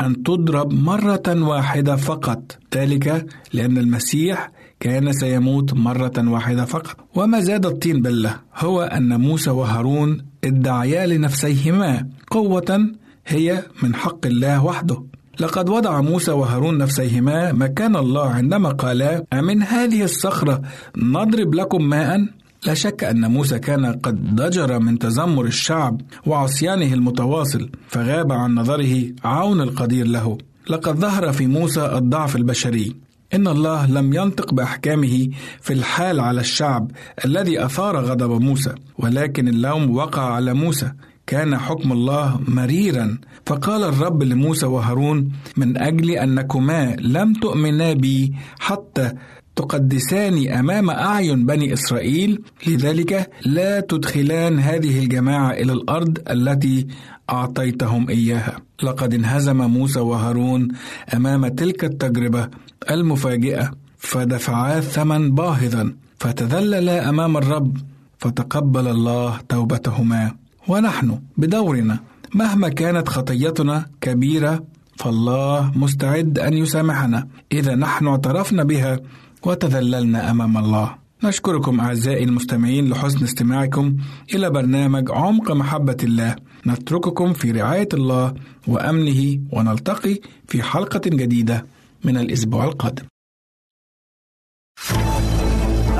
أن 0.00 0.22
تضرب 0.22 0.72
مرة 0.72 1.22
واحدة 1.42 1.96
فقط، 1.96 2.58
ذلك 2.74 3.26
لأن 3.52 3.78
المسيح 3.78 4.50
كان 4.80 5.12
سيموت 5.12 5.74
مرة 5.74 6.12
واحدة 6.18 6.64
فقط، 6.64 6.96
وما 7.14 7.40
زاد 7.40 7.66
الطين 7.66 8.02
بلة. 8.02 8.36
هو 8.56 8.82
أن 8.82 9.20
موسى 9.20 9.50
وهارون 9.50 10.18
ادعيا 10.44 11.06
لنفسيهما 11.06 12.06
قوة 12.30 12.90
هي 13.26 13.62
من 13.82 13.94
حق 13.94 14.26
الله 14.26 14.64
وحده، 14.64 15.04
لقد 15.40 15.68
وضع 15.68 16.00
موسى 16.00 16.30
وهارون 16.30 16.78
نفسيهما 16.78 17.52
مكان 17.52 17.96
الله 17.96 18.30
عندما 18.30 18.68
قالا 18.68 19.24
أمن 19.32 19.62
هذه 19.62 20.02
الصخرة 20.02 20.62
نضرب 20.96 21.54
لكم 21.54 21.84
ماء. 21.84 22.28
لا 22.66 22.74
شك 22.74 23.04
أن 23.04 23.30
موسى 23.30 23.58
كان 23.58 23.86
قد 23.86 24.34
ضجر 24.34 24.78
من 24.78 24.98
تذمر 24.98 25.44
الشعب 25.44 26.00
وعصيانه 26.26 26.94
المتواصل 26.94 27.70
فغاب 27.88 28.32
عن 28.32 28.54
نظره 28.54 29.04
عون 29.24 29.60
القدير 29.60 30.06
له. 30.06 30.38
لقد 30.70 30.96
ظهر 30.96 31.32
في 31.32 31.46
موسى 31.46 31.86
الضعف 31.86 32.36
البشري. 32.36 32.96
إن 33.34 33.48
الله 33.48 33.86
لم 33.86 34.12
ينطق 34.12 34.54
بأحكامه 34.54 35.28
في 35.60 35.72
الحال 35.72 36.20
على 36.20 36.40
الشعب 36.40 36.90
الذي 37.24 37.64
أثار 37.64 37.96
غضب 37.96 38.42
موسى 38.42 38.74
ولكن 38.98 39.48
اللوم 39.48 39.96
وقع 39.96 40.22
على 40.22 40.54
موسى. 40.54 40.92
كان 41.26 41.58
حكم 41.58 41.92
الله 41.92 42.40
مريرا. 42.48 43.18
فقال 43.46 43.84
الرب 43.84 44.22
لموسى 44.22 44.66
وهارون 44.66 45.32
من 45.56 45.78
أجل 45.78 46.10
أنكما 46.10 46.96
لم 47.00 47.32
تؤمنا 47.32 47.92
بي 47.92 48.32
حتى 48.58 49.12
تقدساني 49.56 50.60
أمام 50.60 50.90
أعين 50.90 51.46
بني 51.46 51.72
إسرائيل 51.72 52.42
لذلك 52.66 53.30
لا 53.46 53.80
تدخلان 53.80 54.58
هذه 54.58 54.98
الجماعة 54.98 55.50
إلى 55.50 55.72
الأرض 55.72 56.18
التي 56.30 56.86
أعطيتهم 57.30 58.08
إياها. 58.08 58.56
لقد 58.82 59.14
انهزم 59.14 59.56
موسى 59.56 60.00
وهارون 60.00 60.68
أمام 61.14 61.48
تلك 61.48 61.84
التجربة. 61.84 62.48
المفاجئة 62.90 63.70
فدفعا 63.98 64.80
ثمن 64.80 65.34
باهظا 65.34 65.94
فتذللا 66.18 67.08
أمام 67.08 67.36
الرب 67.36 67.76
فتقبل 68.18 68.88
الله 68.88 69.38
توبتهما 69.48 70.34
ونحن 70.68 71.18
بدورنا 71.36 71.98
مهما 72.34 72.68
كانت 72.68 73.08
خطيتنا 73.08 73.86
كبيرة 74.00 74.64
فالله 74.96 75.72
مستعد 75.76 76.38
أن 76.38 76.52
يسامحنا 76.54 77.28
إذا 77.52 77.74
نحن 77.74 78.06
اعترفنا 78.06 78.64
بها 78.64 79.00
وتذللنا 79.42 80.30
أمام 80.30 80.56
الله. 80.58 80.94
نشكركم 81.24 81.80
أعزائي 81.80 82.24
المستمعين 82.24 82.88
لحسن 82.90 83.24
استماعكم 83.24 83.96
إلى 84.34 84.50
برنامج 84.50 85.10
عمق 85.10 85.52
محبة 85.52 85.96
الله. 86.02 86.36
نترككم 86.66 87.32
في 87.32 87.50
رعاية 87.50 87.88
الله 87.94 88.34
وأمنه 88.66 89.40
ونلتقي 89.52 90.20
في 90.48 90.62
حلقة 90.62 91.00
جديدة 91.06 91.66
من 92.04 92.16
الأسبوع 92.16 92.64
القادم. 92.64 93.06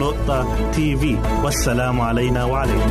www.al-waad.tv 0.00 1.04
والسلام 1.44 2.00
علينا 2.00 2.44
وعليكم. 2.44 2.90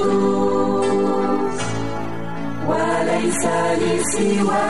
القدوس 0.00 1.60
وليس 2.66 3.44
لي 3.78 3.94
سواك 4.04 4.68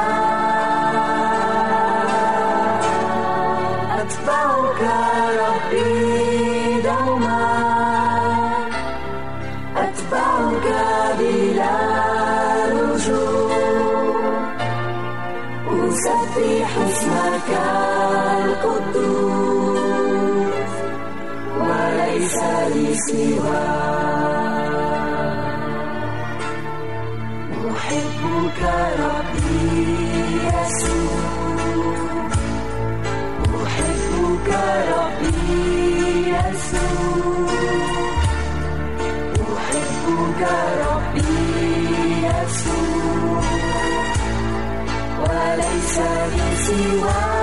أتبعك 3.99 4.83
ربي 5.41 6.83
دوما. 6.83 7.49
أتبعك 9.77 10.67
بلا 11.19 11.77
رجوع. 12.73 13.49
يسبح 15.73 16.71
اسمك 16.89 17.51
القدوس 18.45 19.79
وليس 21.61 22.37
لي 22.75 22.89
سواك 22.95 23.88
وليس 45.21 45.99
لي 45.99 46.57
سواك 46.67 47.38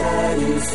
وليس 0.00 0.74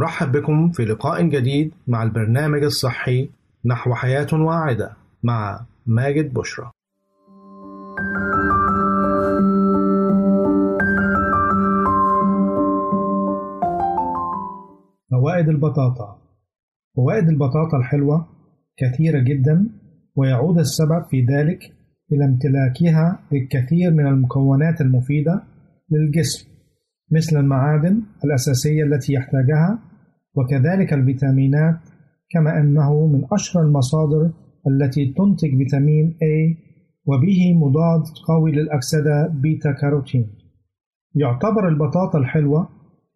نرحب 0.00 0.32
بكم 0.32 0.70
في 0.70 0.84
لقاء 0.84 1.22
جديد 1.22 1.72
مع 1.86 2.02
البرنامج 2.02 2.62
الصحي 2.62 3.28
نحو 3.64 3.94
حياة 3.94 4.26
واعدة 4.32 4.92
مع 5.22 5.66
ماجد 5.86 6.34
بشرى. 6.34 6.70
فوائد 15.10 15.48
البطاطا. 15.48 16.18
فوائد 16.96 17.28
البطاطا 17.28 17.76
الحلوة 17.78 18.26
كثيرة 18.76 19.20
جدا 19.20 19.68
ويعود 20.16 20.58
السبب 20.58 21.04
في 21.10 21.20
ذلك 21.20 21.60
إلى 22.12 22.24
امتلاكها 22.24 23.18
للكثير 23.32 23.90
من 23.90 24.06
المكونات 24.06 24.80
المفيدة 24.80 25.42
للجسم. 25.90 26.53
مثل 27.10 27.36
المعادن 27.36 28.02
الأساسية 28.24 28.82
التي 28.84 29.12
يحتاجها 29.12 29.78
وكذلك 30.34 30.92
الفيتامينات 30.92 31.80
كما 32.30 32.60
أنه 32.60 33.06
من 33.06 33.24
أشهر 33.32 33.62
المصادر 33.62 34.30
التي 34.66 35.06
تنتج 35.06 35.56
فيتامين 35.58 36.10
A 36.10 36.64
وبه 37.06 37.54
مضاد 37.54 38.02
قوي 38.28 38.52
للأكسدة 38.52 39.28
بيتا 39.42 39.72
كاروتين 39.72 40.26
يعتبر 41.14 41.68
البطاطا 41.68 42.18
الحلوة 42.18 42.68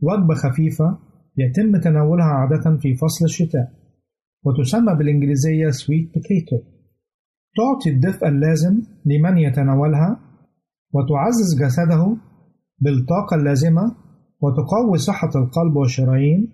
وجبة 0.02 0.34
خفيفة 0.34 0.98
يتم 1.36 1.80
تناولها 1.80 2.26
عادة 2.26 2.76
في 2.76 2.94
فصل 2.94 3.24
الشتاء 3.24 3.72
وتسمى 4.44 4.94
بالإنجليزية 4.94 5.70
sweet 5.70 6.08
potato. 6.14 6.78
تعطي 7.56 7.90
الدفء 7.90 8.28
اللازم 8.28 8.82
لمن 9.04 9.38
يتناولها 9.38 10.20
وتعزز 10.92 11.62
جسده 11.62 12.16
بالطاقة 12.80 13.34
اللازمة 13.36 13.96
وتقوي 14.40 14.98
صحة 14.98 15.30
القلب 15.36 15.76
والشرايين 15.76 16.52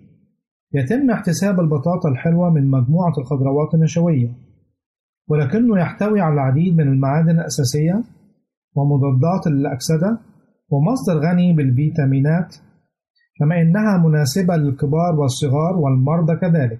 يتم 0.73 1.11
احتساب 1.11 1.59
البطاطا 1.59 2.09
الحلوة 2.09 2.49
من 2.49 2.67
مجموعة 2.71 3.13
الخضروات 3.17 3.73
النشوية 3.73 4.45
ولكنه 5.27 5.79
يحتوي 5.79 6.21
على 6.21 6.33
العديد 6.33 6.77
من 6.77 6.87
المعادن 6.87 7.39
الأساسية 7.39 8.03
ومضادات 8.75 9.47
الأكسدة 9.47 10.19
ومصدر 10.69 11.19
غني 11.19 11.53
بالفيتامينات 11.53 12.55
كما 13.39 13.61
إنها 13.61 13.97
مناسبة 13.97 14.55
للكبار 14.55 15.15
والصغار 15.19 15.77
والمرضى 15.77 16.35
كذلك. 16.35 16.79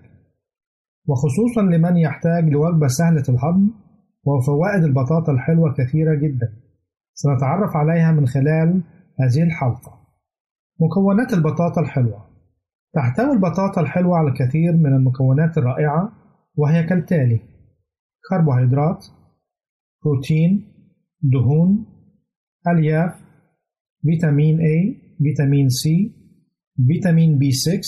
وخصوصا 1.08 1.62
لمن 1.62 1.98
يحتاج 1.98 2.50
لوجبة 2.50 2.88
سهلة 2.88 3.24
الهضم 3.30 3.70
وفوائد 4.24 4.84
البطاطا 4.84 5.32
الحلوة 5.32 5.74
كثيرة 5.74 6.16
جدا. 6.16 6.48
سنتعرف 7.14 7.76
عليها 7.76 8.12
من 8.12 8.28
خلال 8.28 8.82
هذه 9.20 9.44
الحلقة. 9.44 10.00
مكونات 10.82 11.34
البطاطا 11.34 11.82
الحلوة. 11.82 12.26
تحتوي 12.94 13.32
البطاطا 13.32 13.82
الحلوة 13.82 14.18
على 14.18 14.28
الكثير 14.28 14.74
من 14.74 14.94
المكونات 14.94 15.58
الرائعة 15.58 16.12
وهي 16.56 16.84
كالتالي 16.84 17.40
كربوهيدرات 18.30 19.06
بروتين 20.04 20.74
دهون 21.22 21.86
ألياف 22.68 23.12
فيتامين 24.04 24.58
A 24.58 24.98
فيتامين 25.24 25.68
C 25.68 25.90
فيتامين 26.88 27.40
B6 27.40 27.80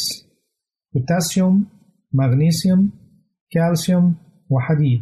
بوتاسيوم 0.93 1.65
مغنيسيوم 2.13 2.91
كالسيوم 3.51 4.15
وحديد. 4.49 5.01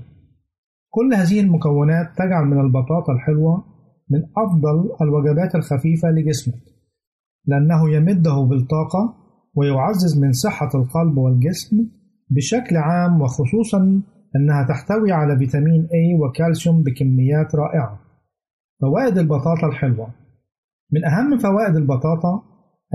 كل 0.89 1.13
هذه 1.13 1.39
المكونات 1.39 2.17
تجعل 2.17 2.45
من 2.45 2.59
البطاطا 2.59 3.13
الحلوة 3.13 3.74
من 4.10 4.20
أفضل 4.38 4.89
الوجبات 5.01 5.56
الخفيفة 5.56 6.10
لجسمك 6.10 6.62
لأنه 7.47 7.89
يمده 7.89 8.47
بالطاقة 8.49 9.14
ويعزز 9.56 10.20
من 10.20 10.32
صحة 10.32 10.70
القلب 10.76 11.18
والجسم 11.18 11.78
بشكل 12.30 12.78
عام 12.78 13.22
وخصوصا 13.22 14.01
أنها 14.36 14.68
تحتوي 14.70 15.12
على 15.12 15.38
فيتامين 15.38 15.88
A 15.88 16.22
وكالسيوم 16.22 16.84
بكميات 16.84 17.56
رائعة. 17.56 17.99
فوائد 18.82 19.18
البطاطا 19.18 19.68
الحلوة. 19.68 20.08
من 20.91 21.06
أهم 21.06 21.38
فوائد 21.38 21.76
البطاطا 21.76 22.43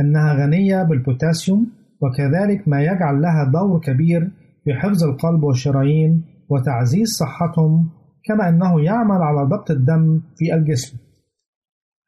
أنها 0.00 0.34
غنية 0.34 0.82
بالبوتاسيوم 0.82 1.66
وكذلك 2.02 2.68
ما 2.68 2.82
يجعل 2.82 3.22
لها 3.22 3.50
دور 3.52 3.80
كبير 3.80 4.30
في 4.64 4.74
حفظ 4.74 5.04
القلب 5.04 5.42
والشرايين 5.42 6.24
وتعزيز 6.50 7.08
صحتهم 7.08 7.90
كما 8.24 8.48
أنه 8.48 8.84
يعمل 8.84 9.22
على 9.22 9.46
ضبط 9.46 9.70
الدم 9.70 10.20
في 10.36 10.54
الجسم 10.54 10.98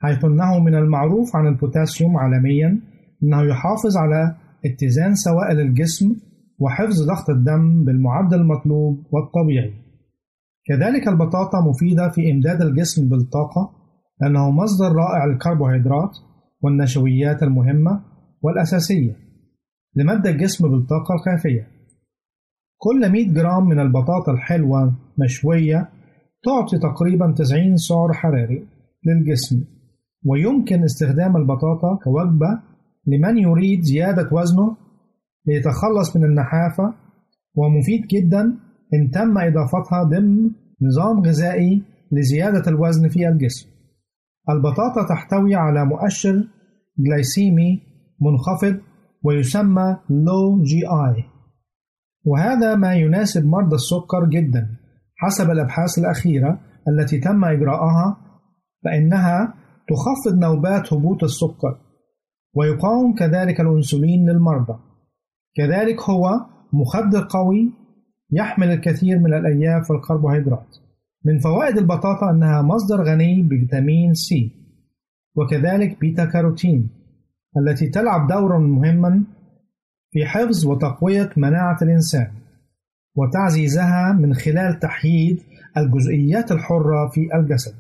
حيث 0.02 0.24
أنه 0.24 0.58
من 0.58 0.74
المعروف 0.74 1.36
عن 1.36 1.46
البوتاسيوم 1.46 2.16
عالميا 2.16 2.80
أنه 3.22 3.42
يحافظ 3.42 3.96
على 3.96 4.36
اتزان 4.64 5.14
سوائل 5.14 5.60
الجسم 5.60 6.16
وحفظ 6.58 7.06
ضغط 7.06 7.30
الدم 7.30 7.84
بالمعدل 7.84 8.40
المطلوب 8.40 9.06
والطبيعي. 9.12 9.74
كذلك 10.66 11.08
البطاطا 11.08 11.60
مفيدة 11.60 12.08
في 12.08 12.30
إمداد 12.30 12.62
الجسم 12.62 13.08
بالطاقة 13.08 13.70
لأنه 14.20 14.50
مصدر 14.50 14.92
رائع 14.92 15.24
للكربوهيدرات 15.24 16.10
والنشويات 16.60 17.42
المهمة 17.42 18.04
والأساسية 18.42 19.16
لمد 19.96 20.26
الجسم 20.26 20.68
بالطاقة 20.68 21.14
الكافية. 21.14 21.68
كل 22.78 23.12
100 23.12 23.32
جرام 23.34 23.64
من 23.64 23.80
البطاطا 23.80 24.32
الحلوة 24.32 24.94
مشوية 25.18 25.88
تعطي 26.44 26.78
تقريبا 26.78 27.34
90 27.38 27.76
سعر 27.76 28.12
حراري 28.12 28.66
للجسم 29.06 29.64
ويمكن 30.24 30.84
استخدام 30.84 31.36
البطاطا 31.36 31.98
كوجبة 32.04 32.60
لمن 33.06 33.38
يريد 33.38 33.82
زيادة 33.82 34.28
وزنه 34.32 34.76
ليتخلص 35.46 36.16
من 36.16 36.24
النحافة 36.24 36.94
ومفيد 37.54 38.06
جدا 38.06 38.42
إن 38.94 39.10
تم 39.10 39.38
إضافتها 39.38 40.02
ضمن 40.02 40.50
نظام 40.82 41.20
غذائي 41.20 41.82
لزيادة 42.12 42.62
الوزن 42.70 43.08
في 43.08 43.28
الجسم. 43.28 43.68
البطاطا 44.50 45.06
تحتوي 45.08 45.54
على 45.54 45.84
مؤشر 45.84 46.48
جلايسيمي 46.98 47.80
منخفض 48.20 48.80
ويسمى 49.22 49.96
low 50.10 50.64
GI 50.64 51.24
وهذا 52.24 52.74
ما 52.74 52.94
يناسب 52.94 53.46
مرضى 53.46 53.74
السكر 53.74 54.24
جدا. 54.28 54.81
حسب 55.22 55.50
الأبحاث 55.50 55.98
الأخيرة 55.98 56.60
التي 56.88 57.18
تم 57.18 57.44
إجراءها 57.44 58.16
فإنها 58.84 59.54
تخفض 59.88 60.38
نوبات 60.38 60.92
هبوط 60.92 61.24
السكر 61.24 61.78
ويقاوم 62.54 63.14
كذلك 63.14 63.60
الأنسولين 63.60 64.30
للمرضى. 64.30 64.78
كذلك 65.56 66.00
هو 66.00 66.40
مخدر 66.72 67.26
قوي 67.30 67.72
يحمل 68.32 68.70
الكثير 68.70 69.18
من 69.18 69.34
الألياف 69.34 69.90
والكربوهيدرات 69.90 70.76
من 71.24 71.38
فوائد 71.38 71.78
البطاطا 71.78 72.30
أنها 72.30 72.62
مصدر 72.62 73.02
غني 73.04 73.42
بفيتامين 73.42 74.14
C 74.14 74.50
وكذلك 75.36 76.00
بيتا 76.00 76.24
كاروتين 76.24 76.90
التي 77.58 77.86
تلعب 77.86 78.28
دورا 78.28 78.58
مهما 78.58 79.24
في 80.10 80.26
حفظ 80.26 80.66
وتقوية 80.66 81.30
مناعة 81.36 81.78
الإنسان. 81.82 82.41
وتعزيزها 83.14 84.12
من 84.12 84.34
خلال 84.34 84.78
تحييد 84.78 85.40
الجزئيات 85.76 86.52
الحرة 86.52 87.08
في 87.08 87.28
الجسد 87.34 87.74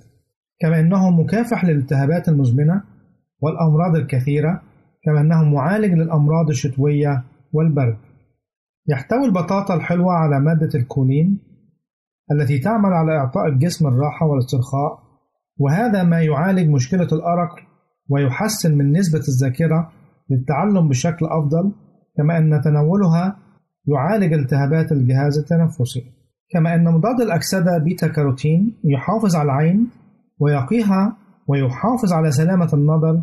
كما 0.60 0.80
أنه 0.80 1.10
مكافح 1.10 1.64
للالتهابات 1.64 2.28
المزمنة 2.28 2.82
والأمراض 3.40 3.96
الكثيرة 3.96 4.62
كما 5.04 5.20
أنه 5.20 5.44
معالج 5.44 5.92
للأمراض 5.92 6.48
الشتوية 6.48 7.24
والبرد. 7.52 7.96
يحتوي 8.88 9.24
البطاطا 9.24 9.74
الحلوة 9.74 10.12
على 10.12 10.40
مادة 10.40 10.70
الكولين 10.74 11.38
التي 12.32 12.58
تعمل 12.58 12.92
على 12.92 13.16
إعطاء 13.16 13.46
الجسم 13.48 13.86
الراحة 13.86 14.26
والاسترخاء 14.26 14.98
وهذا 15.58 16.02
ما 16.02 16.22
يعالج 16.22 16.68
مشكلة 16.68 17.08
الأرق 17.12 17.54
ويحسن 18.08 18.78
من 18.78 18.92
نسبة 18.92 19.22
الذاكرة 19.28 19.92
للتعلم 20.30 20.88
بشكل 20.88 21.26
أفضل 21.26 21.72
كما 22.16 22.38
أن 22.38 22.60
تناولها 22.64 23.36
يعالج 23.86 24.32
التهابات 24.32 24.92
الجهاز 24.92 25.38
التنفسي. 25.38 26.04
كما 26.50 26.74
أن 26.74 26.84
مضاد 26.84 27.20
الأكسدة 27.20 27.78
بيتا 27.78 28.08
كاروتين 28.08 28.80
يحافظ 28.84 29.36
على 29.36 29.46
العين 29.46 29.90
ويقيها 30.40 31.16
ويحافظ 31.48 32.12
على 32.12 32.30
سلامة 32.30 32.68
النظر 32.72 33.22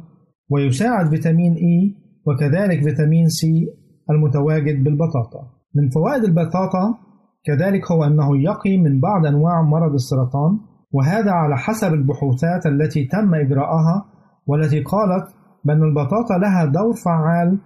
ويساعد 0.50 1.10
فيتامين 1.10 1.54
إي 1.54 1.96
وكذلك 2.28 2.84
فيتامين 2.84 3.28
سي 3.28 3.68
المتواجد 4.10 4.84
بالبطاطا. 4.84 5.42
من 5.76 5.90
فوائد 5.90 6.24
البطاطا 6.24 6.98
كذلك 7.46 7.92
هو 7.92 8.04
أنه 8.04 8.38
يقي 8.38 8.78
من 8.78 9.00
بعض 9.00 9.26
أنواع 9.26 9.62
مرض 9.62 9.94
السرطان 9.94 10.60
وهذا 10.92 11.32
على 11.32 11.58
حسب 11.58 11.94
البحوثات 11.94 12.66
التي 12.66 13.06
تم 13.06 13.36
إجراءها 13.36 14.06
والتي 14.48 14.80
قالت 14.80 15.28
بأن 15.66 15.84
البطاطا 15.84 16.38
لها 16.38 16.66
دور 16.66 16.94
فعال 17.06 17.58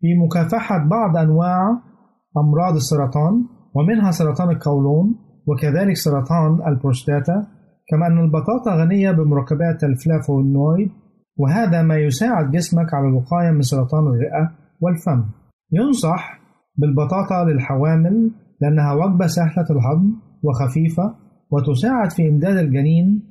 في 0.00 0.06
مكافحة 0.24 0.88
بعض 0.88 1.16
أنواع 1.16 1.89
أمراض 2.36 2.74
السرطان 2.74 3.44
ومنها 3.74 4.10
سرطان 4.10 4.50
القولون 4.50 5.14
وكذلك 5.46 5.96
سرطان 5.96 6.58
البروستاتا 6.68 7.46
كما 7.90 8.06
أن 8.06 8.18
البطاطا 8.18 8.82
غنية 8.82 9.10
بمركبات 9.10 9.84
الفلافونويد 9.84 10.90
وهذا 11.36 11.82
ما 11.82 11.96
يساعد 11.96 12.50
جسمك 12.50 12.94
على 12.94 13.08
الوقاية 13.08 13.50
من 13.50 13.62
سرطان 13.62 14.06
الرئة 14.06 14.50
والفم. 14.80 15.24
ينصح 15.72 16.40
بالبطاطا 16.76 17.44
للحوامل 17.44 18.30
لأنها 18.60 18.92
وجبة 18.92 19.26
سهلة 19.26 19.66
الهضم 19.70 20.12
وخفيفة 20.42 21.14
وتساعد 21.50 22.10
في 22.10 22.28
إمداد 22.28 22.56
الجنين 22.56 23.22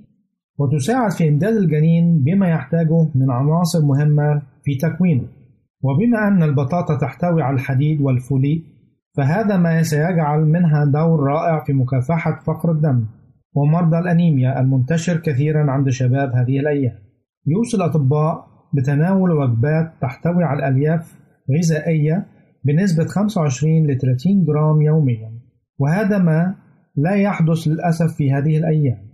وتساعد 0.57 1.11
في 1.11 1.29
إمداد 1.29 1.55
الجنين 1.55 2.23
بما 2.23 2.47
يحتاجه 2.49 3.11
من 3.15 3.31
عناصر 3.31 3.85
مهمة 3.85 4.41
في 4.63 4.75
تكوينه. 4.75 5.23
وبما 5.83 6.27
أن 6.27 6.43
البطاطا 6.43 6.97
تحتوي 6.97 7.41
على 7.41 7.55
الحديد 7.55 8.01
والفوليت 8.01 8.63
فهذا 9.17 9.57
ما 9.57 9.83
سيجعل 9.83 10.39
منها 10.39 10.85
دور 10.85 11.19
رائع 11.19 11.63
في 11.63 11.73
مكافحة 11.73 12.39
فقر 12.47 12.71
الدم 12.71 13.05
ومرضى 13.53 13.99
الأنيميا 13.99 14.59
المنتشر 14.59 15.17
كثيرا 15.17 15.71
عند 15.71 15.89
شباب 15.89 16.31
هذه 16.35 16.59
الأيام. 16.59 16.99
يوصي 17.47 17.77
الأطباء 17.77 18.47
بتناول 18.73 19.31
وجبات 19.31 19.93
تحتوي 20.01 20.43
على 20.43 20.67
ألياف 20.67 21.19
غذائية 21.57 22.25
بنسبة 22.65 23.05
25 23.05 23.87
ل 23.87 23.97
30 23.97 24.45
جرام 24.45 24.81
يوميا 24.81 25.31
وهذا 25.79 26.17
ما 26.17 26.55
لا 26.95 27.15
يحدث 27.15 27.67
للأسف 27.67 28.15
في 28.15 28.31
هذه 28.31 28.57
الأيام. 28.57 29.09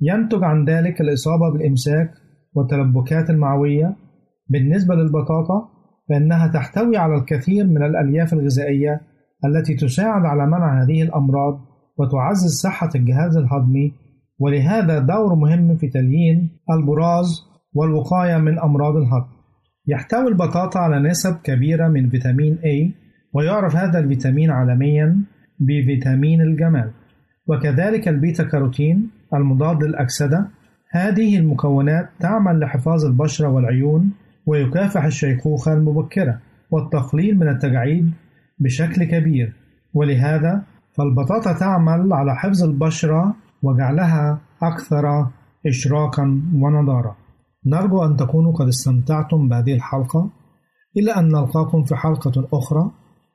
ينتج 0.00 0.44
عن 0.44 0.64
ذلك 0.64 1.00
الإصابة 1.00 1.52
بالإمساك 1.52 2.10
والتلبكات 2.54 3.30
المعوية. 3.30 3.96
بالنسبة 4.48 4.94
للبطاطا 4.94 5.68
فإنها 6.08 6.46
تحتوي 6.46 6.96
على 6.96 7.14
الكثير 7.14 7.66
من 7.66 7.82
الألياف 7.82 8.32
الغذائية 8.32 9.00
التي 9.46 9.74
تساعد 9.74 10.24
على 10.24 10.46
منع 10.46 10.82
هذه 10.82 11.02
الأمراض 11.02 11.60
وتعزز 11.98 12.60
صحة 12.62 12.90
الجهاز 12.94 13.36
الهضمي 13.36 13.92
ولهذا 14.38 14.98
دور 14.98 15.34
مهم 15.34 15.76
في 15.76 15.88
تليين 15.88 16.50
البراز 16.70 17.26
والوقاية 17.74 18.36
من 18.36 18.58
أمراض 18.58 18.96
الهضم. 18.96 19.36
يحتوي 19.88 20.28
البطاطا 20.28 20.80
على 20.80 21.08
نسب 21.08 21.36
كبيرة 21.44 21.88
من 21.88 22.08
فيتامين 22.10 22.56
A 22.56 22.92
ويعرف 23.34 23.76
هذا 23.76 23.98
الفيتامين 23.98 24.50
عالميا 24.50 25.16
بفيتامين 25.60 26.40
الجمال. 26.40 26.90
وكذلك 27.48 28.08
البيتا 28.08 28.44
كاروتين 28.44 29.10
المضاد 29.34 29.82
للأكسدة. 29.82 30.48
هذه 30.90 31.38
المكونات 31.38 32.08
تعمل 32.20 32.60
لحفاظ 32.60 33.04
البشرة 33.04 33.48
والعيون 33.48 34.12
ويكافح 34.46 35.04
الشيخوخة 35.04 35.72
المبكرة 35.72 36.40
والتقليل 36.70 37.38
من 37.38 37.48
التجاعيد 37.48 38.12
بشكل 38.58 39.04
كبير. 39.04 39.52
ولهذا 39.94 40.62
فالبطاطا 40.92 41.52
تعمل 41.52 42.12
على 42.12 42.36
حفظ 42.36 42.64
البشرة 42.64 43.36
وجعلها 43.62 44.40
أكثر 44.62 45.28
إشراقا 45.66 46.42
ونضارة 46.54 47.16
نرجو 47.66 48.04
أن 48.04 48.16
تكونوا 48.16 48.52
قد 48.52 48.66
استمتعتم 48.68 49.48
بهذه 49.48 49.74
الحلقة. 49.74 50.30
إلى 50.96 51.10
أن 51.10 51.28
نلقاكم 51.28 51.84
في 51.84 51.96
حلقة 51.96 52.48
أخرى. 52.52 52.90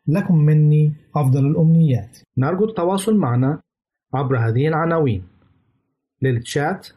لكم 0.07 0.35
مني 0.37 0.93
أفضل 1.15 1.47
الأمنيات. 1.47 2.17
نرجو 2.37 2.65
التواصل 2.65 3.17
معنا 3.17 3.61
عبر 4.13 4.37
هذه 4.37 4.67
العناوين. 4.67 5.23
للتشات 6.21 6.87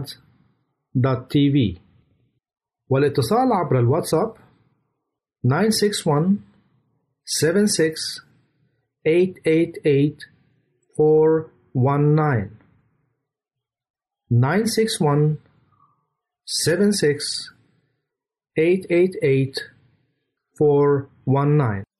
والاتصال 2.88 3.52
عبر 3.52 3.78
الواتساب 3.78 4.34
961 5.44 6.38
76 7.24 8.20
888 9.04 10.16
419 10.98 12.50
961 14.30 15.38
76 16.44 17.52
888 18.56 19.70
419 20.58 21.95